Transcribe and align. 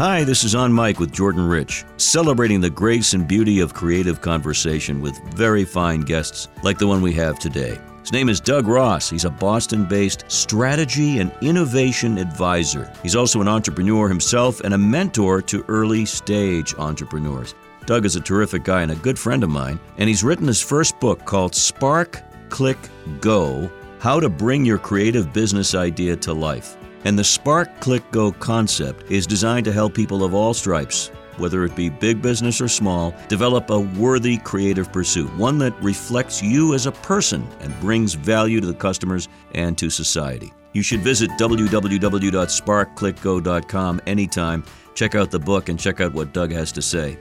Hi, 0.00 0.24
this 0.24 0.44
is 0.44 0.54
On 0.54 0.74
Mic 0.74 0.98
with 0.98 1.12
Jordan 1.12 1.46
Rich, 1.46 1.84
celebrating 1.98 2.58
the 2.58 2.70
grace 2.70 3.12
and 3.12 3.28
beauty 3.28 3.60
of 3.60 3.74
creative 3.74 4.22
conversation 4.22 5.02
with 5.02 5.22
very 5.34 5.62
fine 5.62 6.00
guests 6.00 6.48
like 6.62 6.78
the 6.78 6.86
one 6.86 7.02
we 7.02 7.12
have 7.12 7.38
today. 7.38 7.78
His 8.00 8.10
name 8.10 8.30
is 8.30 8.40
Doug 8.40 8.66
Ross. 8.66 9.10
He's 9.10 9.26
a 9.26 9.30
Boston 9.30 9.84
based 9.84 10.24
strategy 10.26 11.18
and 11.18 11.30
innovation 11.42 12.16
advisor. 12.16 12.90
He's 13.02 13.14
also 13.14 13.42
an 13.42 13.48
entrepreneur 13.48 14.08
himself 14.08 14.60
and 14.60 14.72
a 14.72 14.78
mentor 14.78 15.42
to 15.42 15.66
early 15.68 16.06
stage 16.06 16.74
entrepreneurs. 16.78 17.54
Doug 17.84 18.06
is 18.06 18.16
a 18.16 18.22
terrific 18.22 18.64
guy 18.64 18.80
and 18.80 18.92
a 18.92 19.02
good 19.04 19.18
friend 19.18 19.44
of 19.44 19.50
mine, 19.50 19.78
and 19.98 20.08
he's 20.08 20.24
written 20.24 20.46
his 20.46 20.62
first 20.62 20.98
book 20.98 21.26
called 21.26 21.54
Spark, 21.54 22.22
Click, 22.48 22.78
Go 23.20 23.70
How 23.98 24.18
to 24.18 24.30
Bring 24.30 24.64
Your 24.64 24.78
Creative 24.78 25.30
Business 25.30 25.74
Idea 25.74 26.16
to 26.16 26.32
Life. 26.32 26.78
And 27.04 27.18
the 27.18 27.24
Spark, 27.24 27.80
Click, 27.80 28.08
Go 28.10 28.32
concept 28.32 29.10
is 29.10 29.26
designed 29.26 29.64
to 29.64 29.72
help 29.72 29.94
people 29.94 30.24
of 30.24 30.34
all 30.34 30.54
stripes 30.54 31.10
whether 31.40 31.64
it 31.64 31.74
be 31.74 31.88
big 31.88 32.22
business 32.22 32.60
or 32.60 32.68
small, 32.68 33.12
develop 33.28 33.70
a 33.70 33.80
worthy 33.80 34.36
creative 34.38 34.92
pursuit, 34.92 35.28
one 35.36 35.58
that 35.58 35.72
reflects 35.82 36.40
you 36.42 36.74
as 36.74 36.86
a 36.86 36.92
person 36.92 37.44
and 37.60 37.80
brings 37.80 38.14
value 38.14 38.60
to 38.60 38.66
the 38.66 38.74
customers 38.74 39.28
and 39.54 39.78
to 39.78 39.88
society. 39.90 40.52
You 40.72 40.82
should 40.82 41.00
visit 41.00 41.30
www.sparkclickgo.com 41.30 44.00
anytime. 44.06 44.62
Check 44.94 45.16
out 45.16 45.30
the 45.30 45.38
book 45.38 45.68
and 45.68 45.78
check 45.80 46.00
out 46.00 46.12
what 46.12 46.32
Doug 46.32 46.52
has 46.52 46.72
to 46.72 46.82
say. 46.82 47.16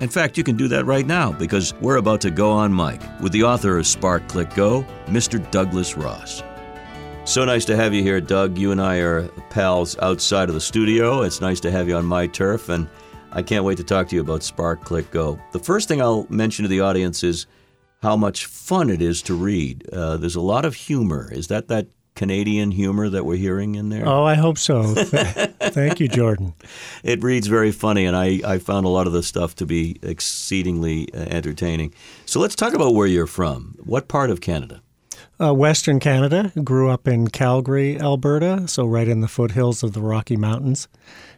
In 0.00 0.08
fact, 0.08 0.36
you 0.38 0.44
can 0.44 0.56
do 0.56 0.68
that 0.68 0.86
right 0.86 1.06
now 1.06 1.32
because 1.32 1.74
we're 1.80 1.96
about 1.96 2.20
to 2.22 2.30
go 2.30 2.50
on 2.50 2.74
mic 2.74 3.00
with 3.20 3.32
the 3.32 3.44
author 3.44 3.76
of 3.78 3.86
Spark 3.86 4.26
Click 4.28 4.54
Go, 4.54 4.86
Mr. 5.06 5.38
Douglas 5.50 5.96
Ross. 5.96 6.42
So 7.26 7.44
nice 7.44 7.64
to 7.64 7.76
have 7.76 7.94
you 7.94 8.02
here, 8.02 8.20
Doug. 8.20 8.58
You 8.58 8.70
and 8.70 8.80
I 8.80 8.98
are 8.98 9.26
pals 9.48 9.98
outside 9.98 10.48
of 10.50 10.54
the 10.54 10.60
studio. 10.60 11.22
It's 11.22 11.40
nice 11.40 11.58
to 11.60 11.70
have 11.70 11.88
you 11.88 11.96
on 11.96 12.04
my 12.04 12.26
turf, 12.26 12.68
and 12.68 12.86
I 13.32 13.42
can't 13.42 13.64
wait 13.64 13.78
to 13.78 13.84
talk 13.84 14.08
to 14.08 14.14
you 14.14 14.20
about 14.20 14.42
Spark 14.42 14.84
Click 14.84 15.10
Go. 15.10 15.40
The 15.52 15.58
first 15.58 15.88
thing 15.88 16.02
I'll 16.02 16.26
mention 16.28 16.64
to 16.64 16.68
the 16.68 16.80
audience 16.80 17.24
is 17.24 17.46
how 18.02 18.14
much 18.14 18.44
fun 18.44 18.90
it 18.90 19.00
is 19.00 19.22
to 19.22 19.34
read. 19.34 19.88
Uh, 19.90 20.18
there's 20.18 20.36
a 20.36 20.40
lot 20.42 20.66
of 20.66 20.74
humor. 20.74 21.32
Is 21.32 21.48
that 21.48 21.68
that 21.68 21.86
Canadian 22.14 22.70
humor 22.70 23.08
that 23.08 23.24
we're 23.24 23.36
hearing 23.36 23.74
in 23.74 23.88
there? 23.88 24.06
Oh, 24.06 24.24
I 24.24 24.34
hope 24.34 24.58
so. 24.58 24.94
Thank 24.94 26.00
you, 26.00 26.08
Jordan. 26.08 26.52
It 27.02 27.22
reads 27.22 27.46
very 27.46 27.72
funny, 27.72 28.04
and 28.04 28.14
I, 28.14 28.40
I 28.44 28.58
found 28.58 28.84
a 28.84 28.90
lot 28.90 29.06
of 29.06 29.14
the 29.14 29.22
stuff 29.22 29.56
to 29.56 29.66
be 29.66 29.98
exceedingly 30.02 31.12
uh, 31.14 31.20
entertaining. 31.20 31.94
So 32.26 32.38
let's 32.38 32.54
talk 32.54 32.74
about 32.74 32.94
where 32.94 33.06
you're 33.06 33.26
from. 33.26 33.76
What 33.82 34.08
part 34.08 34.28
of 34.28 34.42
Canada? 34.42 34.82
Uh, 35.40 35.52
Western 35.52 36.00
Canada. 36.00 36.52
Grew 36.62 36.90
up 36.90 37.08
in 37.08 37.28
Calgary, 37.28 37.98
Alberta, 38.00 38.68
so 38.68 38.86
right 38.86 39.08
in 39.08 39.20
the 39.20 39.28
foothills 39.28 39.82
of 39.82 39.92
the 39.92 40.00
Rocky 40.00 40.36
Mountains. 40.36 40.88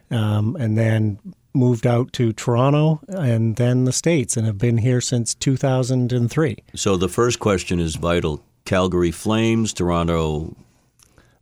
Um, 0.09 0.55
and 0.57 0.77
then 0.77 1.19
moved 1.53 1.85
out 1.85 2.13
to 2.13 2.31
Toronto 2.31 3.01
and 3.09 3.55
then 3.55 3.85
the 3.85 3.91
States 3.91 4.37
and 4.37 4.45
have 4.45 4.57
been 4.57 4.77
here 4.77 5.01
since 5.01 5.33
2003. 5.35 6.57
So 6.75 6.95
the 6.95 7.09
first 7.09 7.39
question 7.39 7.79
is 7.79 7.95
vital 7.95 8.43
Calgary 8.65 9.11
Flames, 9.11 9.73
Toronto 9.73 10.55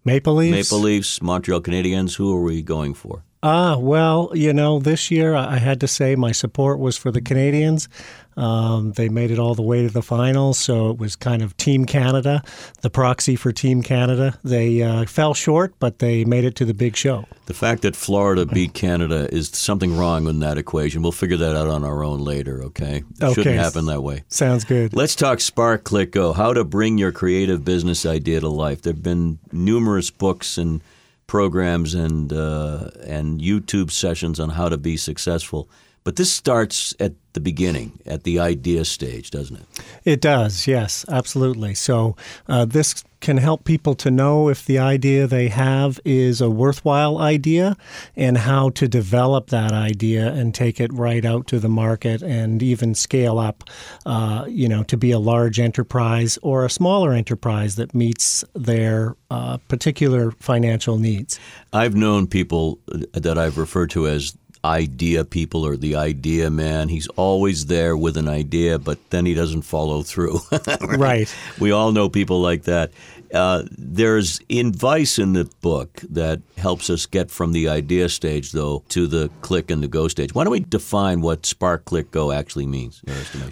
Maple 0.03 0.35
Leafs, 0.35 0.71
Maple 0.71 0.83
Leafs, 0.83 1.21
Montreal 1.21 1.61
Canadiens. 1.61 2.15
Who 2.15 2.35
are 2.35 2.41
we 2.41 2.61
going 2.61 2.93
for? 2.93 3.23
Ah, 3.47 3.77
well, 3.77 4.31
you 4.33 4.51
know, 4.53 4.79
this 4.79 5.11
year 5.11 5.35
I 5.35 5.57
had 5.57 5.79
to 5.81 5.87
say 5.87 6.15
my 6.15 6.31
support 6.31 6.79
was 6.79 6.97
for 6.97 7.11
the 7.11 7.21
Canadiens. 7.21 7.87
Um, 8.37 8.93
they 8.93 9.07
made 9.07 9.29
it 9.29 9.37
all 9.37 9.53
the 9.53 9.61
way 9.61 9.83
to 9.83 9.93
the 9.93 10.01
finals, 10.01 10.57
so 10.57 10.89
it 10.89 10.97
was 10.97 11.15
kind 11.15 11.43
of 11.43 11.55
Team 11.55 11.85
Canada, 11.85 12.41
the 12.81 12.89
proxy 12.89 13.35
for 13.35 13.51
Team 13.51 13.83
Canada. 13.83 14.39
They 14.43 14.81
uh, 14.81 15.05
fell 15.05 15.35
short, 15.35 15.75
but 15.77 15.99
they 15.99 16.25
made 16.25 16.43
it 16.43 16.55
to 16.55 16.65
the 16.65 16.73
big 16.73 16.95
show. 16.95 17.25
The 17.45 17.53
fact 17.53 17.83
that 17.83 17.95
Florida 17.95 18.47
beat 18.47 18.73
Canada 18.73 19.29
is 19.31 19.49
something 19.49 19.95
wrong 19.95 20.27
in 20.27 20.39
that 20.39 20.57
equation. 20.57 21.03
We'll 21.03 21.11
figure 21.11 21.37
that 21.37 21.55
out 21.55 21.67
on 21.67 21.83
our 21.83 22.03
own 22.03 22.21
later, 22.21 22.63
okay? 22.63 23.03
It 23.19 23.23
okay. 23.23 23.33
shouldn't 23.35 23.59
happen 23.59 23.85
that 23.85 24.01
way. 24.01 24.23
Sounds 24.27 24.63
good. 24.63 24.95
Let's 24.95 25.15
talk 25.15 25.39
Spark 25.39 25.83
Click 25.83 26.11
Go, 26.11 26.33
how 26.33 26.51
to 26.51 26.63
bring 26.63 26.97
your 26.97 27.11
creative 27.11 27.63
business 27.63 28.07
idea 28.07 28.39
to 28.39 28.49
life. 28.49 28.81
There 28.81 28.93
have 28.93 29.03
been 29.03 29.37
numerous 29.51 30.09
books 30.09 30.57
and 30.57 30.81
programs 31.27 31.93
and 31.93 32.31
uh, 32.31 32.89
and 33.03 33.41
YouTube 33.41 33.91
sessions 33.91 34.39
on 34.39 34.49
how 34.49 34.69
to 34.69 34.77
be 34.77 34.97
successful. 34.97 35.69
But 36.05 36.17
this 36.17 36.31
starts 36.31 36.93
at 36.99 37.13
the 37.33 37.39
beginning, 37.39 37.99
at 38.05 38.23
the 38.23 38.39
idea 38.39 38.85
stage, 38.85 39.31
doesn't 39.31 39.57
it? 39.57 39.65
It 40.05 40.21
does, 40.21 40.67
yes, 40.67 41.03
absolutely. 41.09 41.73
So 41.73 42.15
uh, 42.47 42.65
this 42.65 43.03
can 43.21 43.37
help 43.37 43.63
people 43.63 43.95
to 43.95 44.11
know 44.11 44.47
if 44.47 44.63
the 44.65 44.77
idea 44.77 45.25
they 45.25 45.47
have 45.47 45.99
is 46.05 46.41
a 46.41 46.49
worthwhile 46.49 47.17
idea 47.17 47.75
and 48.15 48.37
how 48.37 48.69
to 48.69 48.87
develop 48.87 49.47
that 49.47 49.71
idea 49.71 50.31
and 50.31 50.53
take 50.53 50.79
it 50.79 50.93
right 50.93 51.25
out 51.25 51.47
to 51.47 51.59
the 51.59 51.67
market 51.67 52.21
and 52.21 52.61
even 52.61 52.93
scale 52.93 53.39
up, 53.39 53.63
uh, 54.05 54.45
you 54.47 54.69
know, 54.69 54.83
to 54.83 54.95
be 54.95 55.09
a 55.09 55.17
large 55.17 55.59
enterprise 55.59 56.37
or 56.43 56.65
a 56.65 56.69
smaller 56.69 57.13
enterprise 57.13 57.77
that 57.77 57.95
meets 57.95 58.43
their 58.53 59.15
uh, 59.31 59.57
particular 59.69 60.29
financial 60.29 60.99
needs. 60.99 61.39
I've 61.73 61.95
known 61.95 62.27
people 62.27 62.79
that 63.13 63.39
I've 63.39 63.57
referred 63.57 63.89
to 63.89 64.07
as 64.07 64.37
idea 64.65 65.23
people 65.23 65.65
or 65.65 65.77
the 65.77 65.95
idea 65.95 66.49
man. 66.49 66.89
He's 66.89 67.07
always 67.09 67.67
there 67.67 67.95
with 67.95 68.17
an 68.17 68.27
idea, 68.27 68.79
but 68.79 68.97
then 69.11 69.25
he 69.25 69.33
doesn't 69.33 69.61
follow 69.61 70.01
through. 70.01 70.39
right? 70.51 70.97
right. 70.97 71.35
We 71.59 71.71
all 71.71 71.91
know 71.91 72.09
people 72.09 72.41
like 72.41 72.63
that. 72.63 72.91
Uh, 73.33 73.63
there's 73.71 74.39
advice 74.49 75.19
in 75.19 75.33
the 75.33 75.45
book 75.61 76.01
that 76.09 76.41
helps 76.57 76.89
us 76.89 77.05
get 77.05 77.29
from 77.29 77.51
the 77.51 77.67
idea 77.67 78.07
stage, 78.07 78.51
though, 78.51 78.83
to 78.89 79.07
the 79.07 79.29
click 79.41 79.69
and 79.71 79.83
the 79.83 79.87
go 79.87 80.07
stage. 80.07 80.33
Why 80.33 80.43
don't 80.43 80.51
we 80.51 80.61
define 80.61 81.21
what 81.21 81.45
Spark 81.45 81.85
Click 81.85 82.11
Go 82.11 82.31
actually 82.31 82.67
means? 82.67 83.01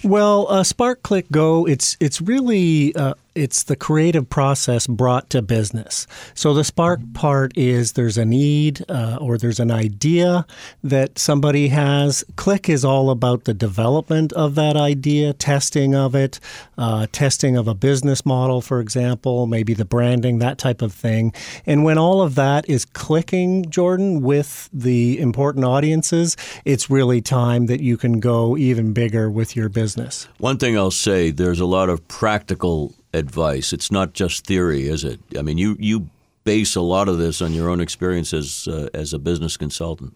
Well, 0.03 0.47
uh, 0.49 0.63
Spark 0.63 1.03
Click 1.03 1.29
Go, 1.31 1.65
it's 1.65 1.97
it's 1.99 2.21
really 2.21 2.95
uh, 2.95 3.15
it's 3.35 3.63
the 3.63 3.75
creative 3.75 4.29
process 4.29 4.87
brought 4.87 5.29
to 5.31 5.41
business. 5.41 6.07
So 6.33 6.53
the 6.53 6.63
spark 6.63 6.99
part 7.13 7.57
is 7.57 7.93
there's 7.93 8.17
a 8.17 8.25
need 8.25 8.85
uh, 8.89 9.17
or 9.19 9.37
there's 9.37 9.59
an 9.59 9.71
idea 9.71 10.45
that 10.83 11.17
somebody 11.17 11.69
has. 11.69 12.23
Click 12.35 12.69
is 12.69 12.85
all 12.85 13.09
about 13.09 13.45
the 13.45 13.53
development 13.53 14.33
of 14.33 14.55
that 14.55 14.75
idea, 14.75 15.33
testing 15.33 15.95
of 15.95 16.15
it, 16.15 16.39
uh, 16.77 17.07
testing 17.11 17.57
of 17.57 17.67
a 17.67 17.73
business 17.73 18.25
model, 18.25 18.61
for 18.61 18.79
example, 18.79 19.47
maybe 19.47 19.73
the 19.73 19.85
branding, 19.85 20.39
that 20.39 20.57
type 20.57 20.81
of 20.81 20.93
thing. 20.93 21.33
And 21.65 21.83
when 21.83 21.97
all 21.97 22.21
of 22.21 22.35
that 22.35 22.69
is 22.69 22.85
clicking, 22.85 23.69
Jordan, 23.69 24.21
with 24.21 24.69
the 24.71 25.19
important 25.19 25.65
audiences, 25.65 26.37
it's 26.65 26.89
really 26.89 27.21
time 27.21 27.65
that 27.65 27.81
you 27.81 27.97
can 27.97 28.19
go 28.19 28.55
even 28.57 28.93
bigger 28.93 29.29
with 29.29 29.55
your 29.55 29.69
business. 29.69 30.27
One 30.37 30.57
thing 30.57 30.77
I'll 30.77 30.91
say 30.91 31.31
there's 31.31 31.59
a 31.59 31.65
lot 31.65 31.89
of 31.89 32.07
practical 32.07 32.93
advice. 33.13 33.73
It's 33.73 33.91
not 33.91 34.13
just 34.13 34.45
theory, 34.45 34.87
is 34.87 35.03
it? 35.03 35.19
I 35.37 35.41
mean, 35.41 35.57
you 35.57 35.77
you 35.79 36.09
base 36.43 36.75
a 36.75 36.81
lot 36.81 37.07
of 37.07 37.17
this 37.17 37.41
on 37.41 37.53
your 37.53 37.69
own 37.69 37.79
experience 37.79 38.33
as, 38.33 38.67
uh, 38.67 38.89
as 38.93 39.13
a 39.13 39.19
business 39.19 39.57
consultant. 39.57 40.13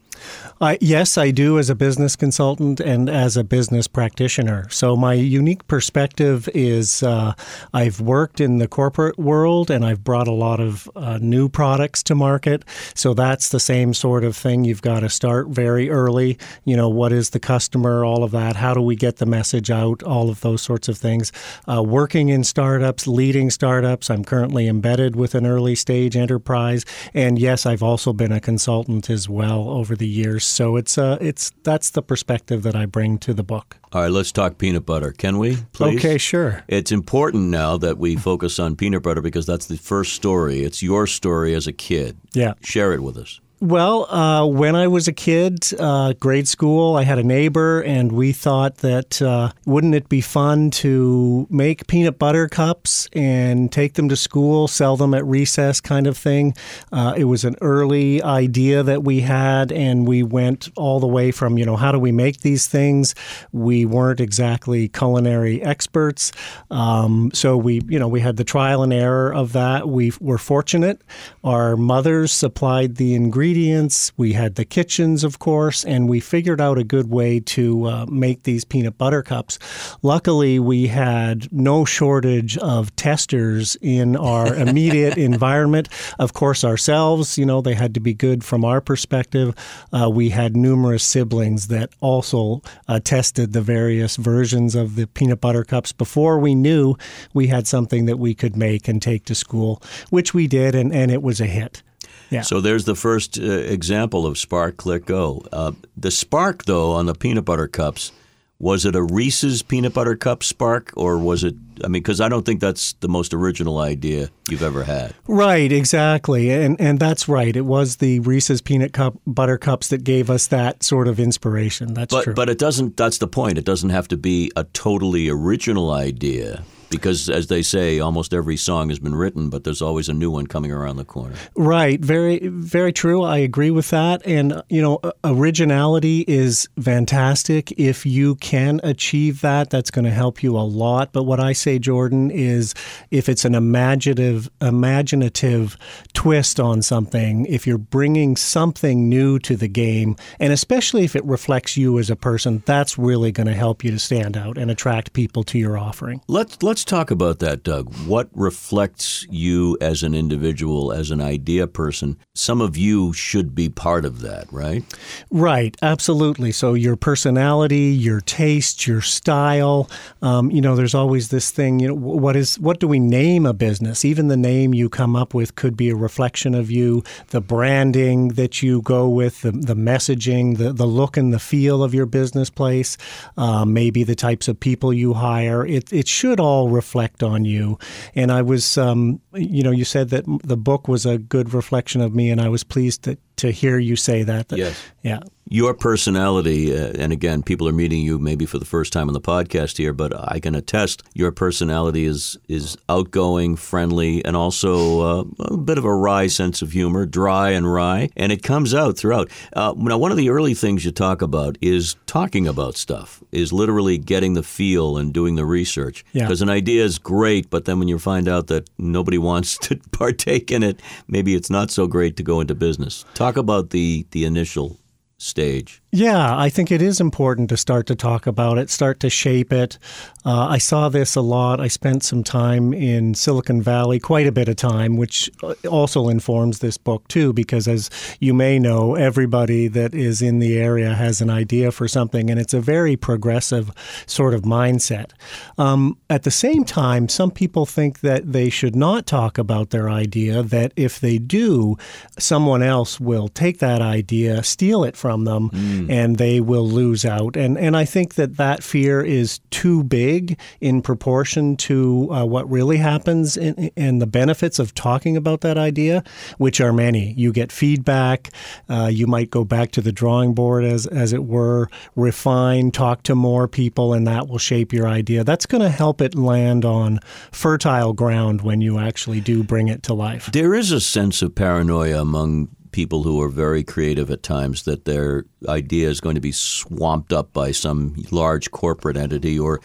Uh, 0.60 0.76
yes, 0.80 1.16
I 1.16 1.30
do 1.30 1.58
as 1.58 1.70
a 1.70 1.74
business 1.74 2.16
consultant 2.16 2.80
and 2.80 3.08
as 3.08 3.36
a 3.36 3.44
business 3.44 3.86
practitioner. 3.86 4.68
So, 4.70 4.96
my 4.96 5.14
unique 5.14 5.66
perspective 5.68 6.48
is 6.54 7.02
uh, 7.02 7.34
I've 7.72 8.00
worked 8.00 8.40
in 8.40 8.58
the 8.58 8.68
corporate 8.68 9.18
world 9.18 9.70
and 9.70 9.84
I've 9.84 10.02
brought 10.02 10.28
a 10.28 10.32
lot 10.32 10.60
of 10.60 10.90
uh, 10.96 11.18
new 11.20 11.48
products 11.48 12.02
to 12.04 12.14
market. 12.14 12.64
So, 12.94 13.14
that's 13.14 13.50
the 13.50 13.60
same 13.60 13.94
sort 13.94 14.24
of 14.24 14.36
thing. 14.36 14.64
You've 14.64 14.82
got 14.82 15.00
to 15.00 15.08
start 15.08 15.48
very 15.48 15.88
early. 15.88 16.38
You 16.64 16.76
know, 16.76 16.88
what 16.88 17.12
is 17.12 17.30
the 17.30 17.40
customer, 17.40 18.04
all 18.04 18.24
of 18.24 18.32
that? 18.32 18.56
How 18.56 18.74
do 18.74 18.82
we 18.82 18.96
get 18.96 19.16
the 19.16 19.26
message 19.26 19.70
out? 19.70 20.02
All 20.02 20.28
of 20.28 20.40
those 20.40 20.62
sorts 20.62 20.88
of 20.88 20.98
things. 20.98 21.32
Uh, 21.66 21.82
working 21.82 22.28
in 22.28 22.42
startups, 22.44 23.06
leading 23.06 23.50
startups. 23.50 24.10
I'm 24.10 24.24
currently 24.24 24.66
embedded 24.66 25.14
with 25.14 25.34
an 25.34 25.46
early 25.46 25.76
stage 25.76 26.16
enterprise. 26.18 26.84
And 27.14 27.38
yes, 27.38 27.66
I've 27.66 27.82
also 27.82 28.12
been 28.12 28.32
a 28.32 28.40
consultant 28.40 29.08
as 29.10 29.28
well 29.28 29.68
over 29.68 29.96
the 29.96 30.06
years. 30.06 30.44
So 30.44 30.76
it's 30.76 30.98
uh, 30.98 31.18
it's 31.20 31.50
that's 31.62 31.90
the 31.90 32.02
perspective 32.02 32.62
that 32.62 32.76
I 32.76 32.86
bring 32.86 33.18
to 33.18 33.34
the 33.34 33.44
book. 33.44 33.76
All 33.92 34.02
right, 34.02 34.10
let's 34.10 34.32
talk 34.32 34.58
peanut 34.58 34.84
butter. 34.84 35.12
Can 35.12 35.38
we, 35.38 35.56
please? 35.72 35.98
Okay, 35.98 36.18
sure. 36.18 36.62
It's 36.68 36.92
important 36.92 37.44
now 37.44 37.78
that 37.78 37.96
we 37.96 38.16
focus 38.16 38.58
on 38.58 38.76
peanut 38.76 39.02
butter 39.02 39.22
because 39.22 39.46
that's 39.46 39.66
the 39.66 39.78
first 39.78 40.12
story. 40.12 40.62
It's 40.62 40.82
your 40.82 41.06
story 41.06 41.54
as 41.54 41.66
a 41.66 41.72
kid. 41.72 42.18
Yeah. 42.32 42.54
Share 42.62 42.92
it 42.92 43.02
with 43.02 43.16
us. 43.16 43.40
Well, 43.60 44.04
uh, 44.08 44.46
when 44.46 44.76
I 44.76 44.86
was 44.86 45.08
a 45.08 45.12
kid, 45.12 45.66
uh, 45.80 46.12
grade 46.12 46.46
school, 46.46 46.94
I 46.94 47.02
had 47.02 47.18
a 47.18 47.24
neighbor, 47.24 47.80
and 47.80 48.12
we 48.12 48.30
thought 48.30 48.76
that 48.78 49.20
uh, 49.20 49.50
wouldn't 49.66 49.96
it 49.96 50.08
be 50.08 50.20
fun 50.20 50.70
to 50.70 51.44
make 51.50 51.88
peanut 51.88 52.20
butter 52.20 52.46
cups 52.46 53.08
and 53.14 53.72
take 53.72 53.94
them 53.94 54.08
to 54.10 54.16
school, 54.16 54.68
sell 54.68 54.96
them 54.96 55.12
at 55.12 55.24
recess, 55.24 55.80
kind 55.80 56.06
of 56.06 56.16
thing. 56.16 56.54
Uh, 56.92 57.14
it 57.16 57.24
was 57.24 57.44
an 57.44 57.56
early 57.60 58.22
idea 58.22 58.84
that 58.84 59.02
we 59.02 59.22
had, 59.22 59.72
and 59.72 60.06
we 60.06 60.22
went 60.22 60.68
all 60.76 61.00
the 61.00 61.08
way 61.08 61.32
from, 61.32 61.58
you 61.58 61.66
know, 61.66 61.74
how 61.74 61.90
do 61.90 61.98
we 61.98 62.12
make 62.12 62.42
these 62.42 62.68
things? 62.68 63.12
We 63.50 63.84
weren't 63.84 64.20
exactly 64.20 64.86
culinary 64.86 65.60
experts, 65.64 66.30
um, 66.70 67.32
so 67.34 67.56
we, 67.56 67.82
you 67.88 67.98
know, 67.98 68.06
we 68.06 68.20
had 68.20 68.36
the 68.36 68.44
trial 68.44 68.84
and 68.84 68.92
error 68.92 69.34
of 69.34 69.52
that. 69.54 69.88
We 69.88 70.12
were 70.20 70.38
fortunate; 70.38 71.02
our 71.42 71.76
mothers 71.76 72.30
supplied 72.30 72.94
the 72.96 73.16
ingredients 73.16 73.47
ingredients. 73.48 74.12
We 74.18 74.34
had 74.34 74.56
the 74.56 74.66
kitchens, 74.66 75.24
of 75.24 75.38
course, 75.38 75.82
and 75.82 76.06
we 76.06 76.20
figured 76.20 76.60
out 76.60 76.76
a 76.76 76.84
good 76.84 77.08
way 77.08 77.40
to 77.40 77.84
uh, 77.86 78.06
make 78.06 78.42
these 78.42 78.62
peanut 78.66 78.98
butter 78.98 79.22
cups. 79.22 79.58
Luckily, 80.02 80.58
we 80.58 80.88
had 80.88 81.50
no 81.50 81.86
shortage 81.86 82.58
of 82.58 82.94
testers 82.94 83.74
in 83.80 84.16
our 84.16 84.54
immediate 84.66 85.16
environment. 85.16 85.88
Of 86.18 86.34
course, 86.34 86.62
ourselves, 86.62 87.38
you 87.38 87.46
know, 87.46 87.62
they 87.62 87.72
had 87.72 87.94
to 87.94 88.00
be 88.00 88.12
good 88.12 88.44
from 88.44 88.66
our 88.66 88.82
perspective. 88.82 89.54
Uh, 89.94 90.10
we 90.10 90.28
had 90.28 90.54
numerous 90.54 91.02
siblings 91.02 91.68
that 91.68 91.88
also 92.00 92.60
uh, 92.86 93.00
tested 93.00 93.54
the 93.54 93.62
various 93.62 94.16
versions 94.16 94.74
of 94.74 94.94
the 94.94 95.06
peanut 95.06 95.40
butter 95.40 95.64
cups 95.64 95.90
before 95.90 96.38
we 96.38 96.54
knew 96.54 96.96
we 97.32 97.46
had 97.46 97.66
something 97.66 98.04
that 98.04 98.18
we 98.18 98.34
could 98.34 98.56
make 98.56 98.88
and 98.88 99.00
take 99.00 99.24
to 99.24 99.34
school, 99.34 99.82
which 100.10 100.34
we 100.34 100.46
did, 100.46 100.74
and, 100.74 100.92
and 100.92 101.10
it 101.10 101.22
was 101.22 101.40
a 101.40 101.46
hit. 101.46 101.82
Yeah. 102.30 102.42
So 102.42 102.60
there's 102.60 102.84
the 102.84 102.94
first 102.94 103.38
uh, 103.38 103.42
example 103.42 104.26
of 104.26 104.38
Spark 104.38 104.76
Click 104.76 105.06
Go. 105.06 105.42
Uh, 105.52 105.72
the 105.96 106.10
spark, 106.10 106.64
though, 106.64 106.92
on 106.92 107.06
the 107.06 107.14
peanut 107.14 107.44
butter 107.44 107.68
cups, 107.68 108.12
was 108.60 108.84
it 108.84 108.96
a 108.96 109.02
Reese's 109.02 109.62
peanut 109.62 109.94
butter 109.94 110.16
cup 110.16 110.42
spark, 110.42 110.92
or 110.96 111.16
was 111.16 111.44
it? 111.44 111.54
I 111.84 111.86
mean, 111.86 112.02
because 112.02 112.20
I 112.20 112.28
don't 112.28 112.44
think 112.44 112.60
that's 112.60 112.94
the 112.94 113.08
most 113.08 113.32
original 113.32 113.78
idea 113.78 114.30
you've 114.48 114.64
ever 114.64 114.82
had. 114.82 115.14
Right, 115.28 115.70
exactly, 115.70 116.50
and 116.50 116.80
and 116.80 116.98
that's 116.98 117.28
right. 117.28 117.54
It 117.54 117.64
was 117.64 117.96
the 117.96 118.18
Reese's 118.20 118.60
peanut 118.60 118.92
cup 118.92 119.14
butter 119.26 119.58
cups 119.58 119.88
that 119.88 120.02
gave 120.02 120.28
us 120.28 120.48
that 120.48 120.82
sort 120.82 121.06
of 121.06 121.20
inspiration. 121.20 121.94
That's 121.94 122.12
but, 122.12 122.24
true. 122.24 122.34
But 122.34 122.48
it 122.48 122.58
doesn't. 122.58 122.96
That's 122.96 123.18
the 123.18 123.28
point. 123.28 123.58
It 123.58 123.64
doesn't 123.64 123.90
have 123.90 124.08
to 124.08 124.16
be 124.16 124.50
a 124.56 124.64
totally 124.64 125.28
original 125.28 125.92
idea 125.92 126.64
because 126.90 127.28
as 127.28 127.48
they 127.48 127.62
say 127.62 127.98
almost 127.98 128.32
every 128.32 128.56
song 128.56 128.88
has 128.88 128.98
been 128.98 129.14
written 129.14 129.50
but 129.50 129.64
there's 129.64 129.82
always 129.82 130.08
a 130.08 130.14
new 130.14 130.30
one 130.30 130.46
coming 130.46 130.70
around 130.70 130.96
the 130.96 131.04
corner. 131.04 131.34
Right. 131.56 132.00
Very 132.00 132.46
very 132.48 132.92
true. 132.92 133.22
I 133.22 133.38
agree 133.38 133.70
with 133.70 133.90
that. 133.90 134.22
And 134.26 134.62
you 134.68 134.82
know 134.82 135.00
originality 135.24 136.24
is 136.26 136.68
fantastic. 136.80 137.72
If 137.72 138.06
you 138.06 138.36
can 138.36 138.80
achieve 138.82 139.40
that 139.40 139.70
that's 139.70 139.90
going 139.90 140.04
to 140.04 140.10
help 140.10 140.42
you 140.42 140.56
a 140.56 140.60
lot. 140.60 141.12
But 141.12 141.24
what 141.24 141.40
i 141.40 141.52
say 141.52 141.78
jordan 141.78 142.30
is 142.30 142.74
if 143.10 143.28
it's 143.28 143.44
an 143.44 143.54
imaginative 143.54 144.50
imaginative 144.60 145.76
twist 146.12 146.60
on 146.60 146.82
something 146.82 147.46
if 147.46 147.66
you're 147.66 147.78
bringing 147.78 148.36
something 148.36 149.08
new 149.08 149.38
to 149.38 149.56
the 149.56 149.68
game 149.68 150.16
and 150.40 150.52
especially 150.52 151.04
if 151.04 151.16
it 151.16 151.24
reflects 151.24 151.76
you 151.76 151.98
as 151.98 152.10
a 152.10 152.16
person 152.16 152.62
that's 152.66 152.98
really 152.98 153.32
going 153.32 153.46
to 153.46 153.54
help 153.54 153.84
you 153.84 153.90
to 153.90 153.98
stand 153.98 154.36
out 154.36 154.58
and 154.58 154.70
attract 154.70 155.12
people 155.12 155.42
to 155.44 155.58
your 155.58 155.78
offering. 155.78 156.20
Let's 156.28 156.62
let's 156.62 156.77
Let's 156.78 156.84
talk 156.84 157.10
about 157.10 157.40
that, 157.40 157.64
Doug. 157.64 157.92
What 158.06 158.28
reflects 158.32 159.26
you 159.28 159.76
as 159.80 160.04
an 160.04 160.14
individual, 160.14 160.92
as 160.92 161.10
an 161.10 161.20
idea 161.20 161.66
person? 161.66 162.16
Some 162.36 162.60
of 162.60 162.76
you 162.76 163.12
should 163.12 163.52
be 163.52 163.68
part 163.68 164.04
of 164.04 164.20
that, 164.20 164.46
right? 164.52 164.84
Right, 165.28 165.76
absolutely. 165.82 166.52
So 166.52 166.74
your 166.74 166.94
personality, 166.94 167.86
your 167.86 168.20
taste, 168.20 168.86
your 168.86 169.00
style. 169.00 169.90
Um, 170.22 170.52
you 170.52 170.60
know, 170.60 170.76
there's 170.76 170.94
always 170.94 171.30
this 171.30 171.50
thing. 171.50 171.80
You 171.80 171.88
know, 171.88 171.94
what 171.94 172.36
is 172.36 172.60
what 172.60 172.78
do 172.78 172.86
we 172.86 173.00
name 173.00 173.44
a 173.44 173.52
business? 173.52 174.04
Even 174.04 174.28
the 174.28 174.36
name 174.36 174.72
you 174.72 174.88
come 174.88 175.16
up 175.16 175.34
with 175.34 175.56
could 175.56 175.76
be 175.76 175.90
a 175.90 175.96
reflection 175.96 176.54
of 176.54 176.70
you. 176.70 177.02
The 177.30 177.40
branding 177.40 178.28
that 178.34 178.62
you 178.62 178.82
go 178.82 179.08
with, 179.08 179.42
the, 179.42 179.50
the 179.50 179.74
messaging, 179.74 180.58
the 180.58 180.72
the 180.72 180.86
look 180.86 181.16
and 181.16 181.34
the 181.34 181.40
feel 181.40 181.82
of 181.82 181.92
your 181.92 182.06
business 182.06 182.50
place, 182.50 182.96
uh, 183.36 183.64
maybe 183.64 184.04
the 184.04 184.14
types 184.14 184.46
of 184.46 184.60
people 184.60 184.92
you 184.92 185.14
hire. 185.14 185.66
It 185.66 185.92
it 185.92 186.06
should 186.06 186.38
all 186.38 186.67
reflect 186.68 187.22
on 187.22 187.44
you. 187.44 187.78
And 188.14 188.30
I 188.30 188.42
was, 188.42 188.78
um, 188.78 189.20
you 189.34 189.62
know, 189.62 189.70
you 189.70 189.84
said 189.84 190.10
that 190.10 190.24
the 190.44 190.56
book 190.56 190.88
was 190.88 191.06
a 191.06 191.18
good 191.18 191.54
reflection 191.54 192.00
of 192.00 192.14
me, 192.14 192.30
and 192.30 192.40
I 192.40 192.48
was 192.48 192.64
pleased 192.64 193.02
to, 193.04 193.18
to 193.36 193.50
hear 193.50 193.78
you 193.78 193.96
say 193.96 194.22
that. 194.22 194.48
that 194.48 194.58
yes. 194.58 194.82
Yeah 195.02 195.20
your 195.50 195.72
personality, 195.72 196.76
uh, 196.76 196.92
and 196.98 197.12
again, 197.12 197.42
people 197.42 197.66
are 197.68 197.72
meeting 197.72 198.02
you 198.02 198.18
maybe 198.18 198.44
for 198.44 198.58
the 198.58 198.66
first 198.66 198.92
time 198.92 199.08
on 199.08 199.14
the 199.14 199.20
podcast 199.20 199.78
here, 199.78 199.92
but 199.92 200.12
I 200.14 200.40
can 200.40 200.54
attest 200.54 201.02
your 201.14 201.32
personality 201.32 202.04
is 202.04 202.38
is 202.48 202.76
outgoing, 202.88 203.56
friendly, 203.56 204.24
and 204.24 204.36
also 204.36 205.00
uh, 205.00 205.24
a 205.40 205.56
bit 205.56 205.78
of 205.78 205.84
a 205.84 205.94
wry 205.94 206.26
sense 206.26 206.60
of 206.60 206.72
humor, 206.72 207.06
dry 207.06 207.50
and 207.50 207.72
wry, 207.72 208.10
and 208.16 208.30
it 208.30 208.42
comes 208.42 208.74
out 208.74 208.98
throughout. 208.98 209.30
Uh, 209.54 209.72
now, 209.76 209.96
one 209.96 210.10
of 210.10 210.18
the 210.18 210.28
early 210.28 210.54
things 210.54 210.84
you 210.84 210.90
talk 210.90 211.22
about 211.22 211.56
is 211.62 211.96
talking 212.06 212.46
about 212.46 212.76
stuff, 212.76 213.22
is 213.32 213.52
literally 213.52 213.96
getting 213.96 214.34
the 214.34 214.42
feel 214.42 214.98
and 214.98 215.14
doing 215.14 215.36
the 215.36 215.46
research. 215.46 216.04
Because 216.12 216.40
yeah. 216.40 216.44
an 216.44 216.50
idea 216.50 216.84
is 216.84 216.98
great, 216.98 217.48
but 217.48 217.64
then 217.64 217.78
when 217.78 217.88
you 217.88 217.98
find 217.98 218.28
out 218.28 218.48
that 218.48 218.68
nobody 218.78 219.18
wants 219.28 219.56
to 219.58 219.76
partake 219.92 220.50
in 220.50 220.62
it, 220.62 220.80
maybe 221.06 221.34
it's 221.34 221.50
not 221.50 221.70
so 221.70 221.86
great 221.86 222.16
to 222.18 222.22
go 222.22 222.40
into 222.40 222.54
business. 222.54 223.06
Talk 223.14 223.36
about 223.38 223.70
the 223.70 224.06
the 224.10 224.24
initial 224.24 224.78
stage. 225.18 225.82
Yeah, 225.90 226.36
I 226.36 226.50
think 226.50 226.70
it 226.70 226.82
is 226.82 227.00
important 227.00 227.48
to 227.48 227.56
start 227.56 227.86
to 227.86 227.94
talk 227.94 228.26
about 228.26 228.58
it, 228.58 228.68
start 228.68 229.00
to 229.00 229.08
shape 229.08 229.50
it. 229.54 229.78
Uh, 230.22 230.46
I 230.46 230.58
saw 230.58 230.90
this 230.90 231.16
a 231.16 231.22
lot. 231.22 231.60
I 231.60 231.68
spent 231.68 232.02
some 232.02 232.22
time 232.22 232.74
in 232.74 233.14
Silicon 233.14 233.62
Valley, 233.62 233.98
quite 233.98 234.26
a 234.26 234.32
bit 234.32 234.50
of 234.50 234.56
time, 234.56 234.98
which 234.98 235.30
uh, 235.42 235.54
also 235.66 236.10
informs 236.10 236.58
this 236.58 236.76
book 236.76 237.08
too, 237.08 237.32
because 237.32 237.66
as 237.66 237.88
you 238.20 238.34
may 238.34 238.58
know, 238.58 238.96
everybody 238.96 239.66
that 239.68 239.94
is 239.94 240.20
in 240.20 240.40
the 240.40 240.58
area 240.58 240.92
has 240.92 241.22
an 241.22 241.30
idea 241.30 241.72
for 241.72 241.88
something, 241.88 242.28
and 242.28 242.38
it's 242.38 242.52
a 242.52 242.60
very 242.60 242.94
progressive 242.94 243.70
sort 244.04 244.34
of 244.34 244.42
mindset. 244.42 245.12
Um, 245.56 245.96
at 246.10 246.24
the 246.24 246.30
same 246.30 246.64
time, 246.64 247.08
some 247.08 247.30
people 247.30 247.64
think 247.64 248.00
that 248.00 248.30
they 248.30 248.50
should 248.50 248.76
not 248.76 249.06
talk 249.06 249.38
about 249.38 249.70
their 249.70 249.88
idea, 249.88 250.42
that 250.42 250.74
if 250.76 251.00
they 251.00 251.16
do, 251.16 251.78
someone 252.18 252.62
else 252.62 253.00
will 253.00 253.28
take 253.28 253.58
that 253.60 253.80
idea, 253.80 254.42
steal 254.42 254.84
it 254.84 254.94
from 254.94 255.24
them. 255.24 255.48
Mm 255.48 255.77
mm. 255.86 255.90
and 255.90 256.16
they 256.16 256.40
will 256.40 256.66
lose 256.66 257.04
out. 257.04 257.36
And 257.36 257.58
and 257.58 257.76
I 257.76 257.84
think 257.84 258.14
that 258.14 258.36
that 258.36 258.62
fear 258.62 259.00
is 259.00 259.40
too 259.50 259.84
big 259.84 260.38
in 260.60 260.82
proportion 260.82 261.56
to 261.56 262.08
uh, 262.12 262.24
what 262.24 262.50
really 262.50 262.78
happens 262.78 263.36
in, 263.36 263.70
and 263.76 264.00
the 264.00 264.06
benefits 264.06 264.58
of 264.58 264.74
talking 264.74 265.16
about 265.16 265.40
that 265.42 265.58
idea, 265.58 266.02
which 266.38 266.60
are 266.60 266.72
many. 266.72 267.12
You 267.14 267.32
get 267.32 267.52
feedback. 267.52 268.30
Uh, 268.68 268.90
you 268.92 269.06
might 269.06 269.30
go 269.30 269.44
back 269.44 269.70
to 269.72 269.80
the 269.80 269.92
drawing 269.92 270.34
board, 270.34 270.64
as 270.64 270.86
as 270.86 271.12
it 271.12 271.24
were, 271.24 271.68
refine, 271.96 272.70
talk 272.70 273.02
to 273.04 273.14
more 273.14 273.48
people, 273.48 273.92
and 273.92 274.06
that 274.06 274.28
will 274.28 274.38
shape 274.38 274.72
your 274.72 274.88
idea. 274.88 275.24
That's 275.24 275.46
going 275.46 275.62
to 275.62 275.70
help 275.70 276.00
it 276.00 276.14
land 276.14 276.64
on 276.64 277.00
fertile 277.32 277.92
ground 277.92 278.42
when 278.42 278.60
you 278.60 278.78
actually 278.78 279.20
do 279.20 279.42
bring 279.42 279.68
it 279.68 279.82
to 279.84 279.94
life. 279.94 280.30
There 280.32 280.54
is 280.54 280.72
a 280.72 280.80
sense 280.80 281.22
of 281.22 281.34
paranoia 281.34 282.00
among 282.00 282.48
people 282.72 283.02
who 283.02 283.20
are 283.20 283.28
very 283.28 283.62
creative 283.62 284.10
at 284.10 284.22
times 284.22 284.64
that 284.64 284.84
their 284.84 285.24
idea 285.48 285.88
is 285.88 286.00
going 286.00 286.14
to 286.14 286.20
be 286.20 286.32
swamped 286.32 287.12
up 287.12 287.32
by 287.32 287.50
some 287.50 287.94
large 288.10 288.50
corporate 288.50 288.96
entity 288.96 289.38
or 289.38 289.60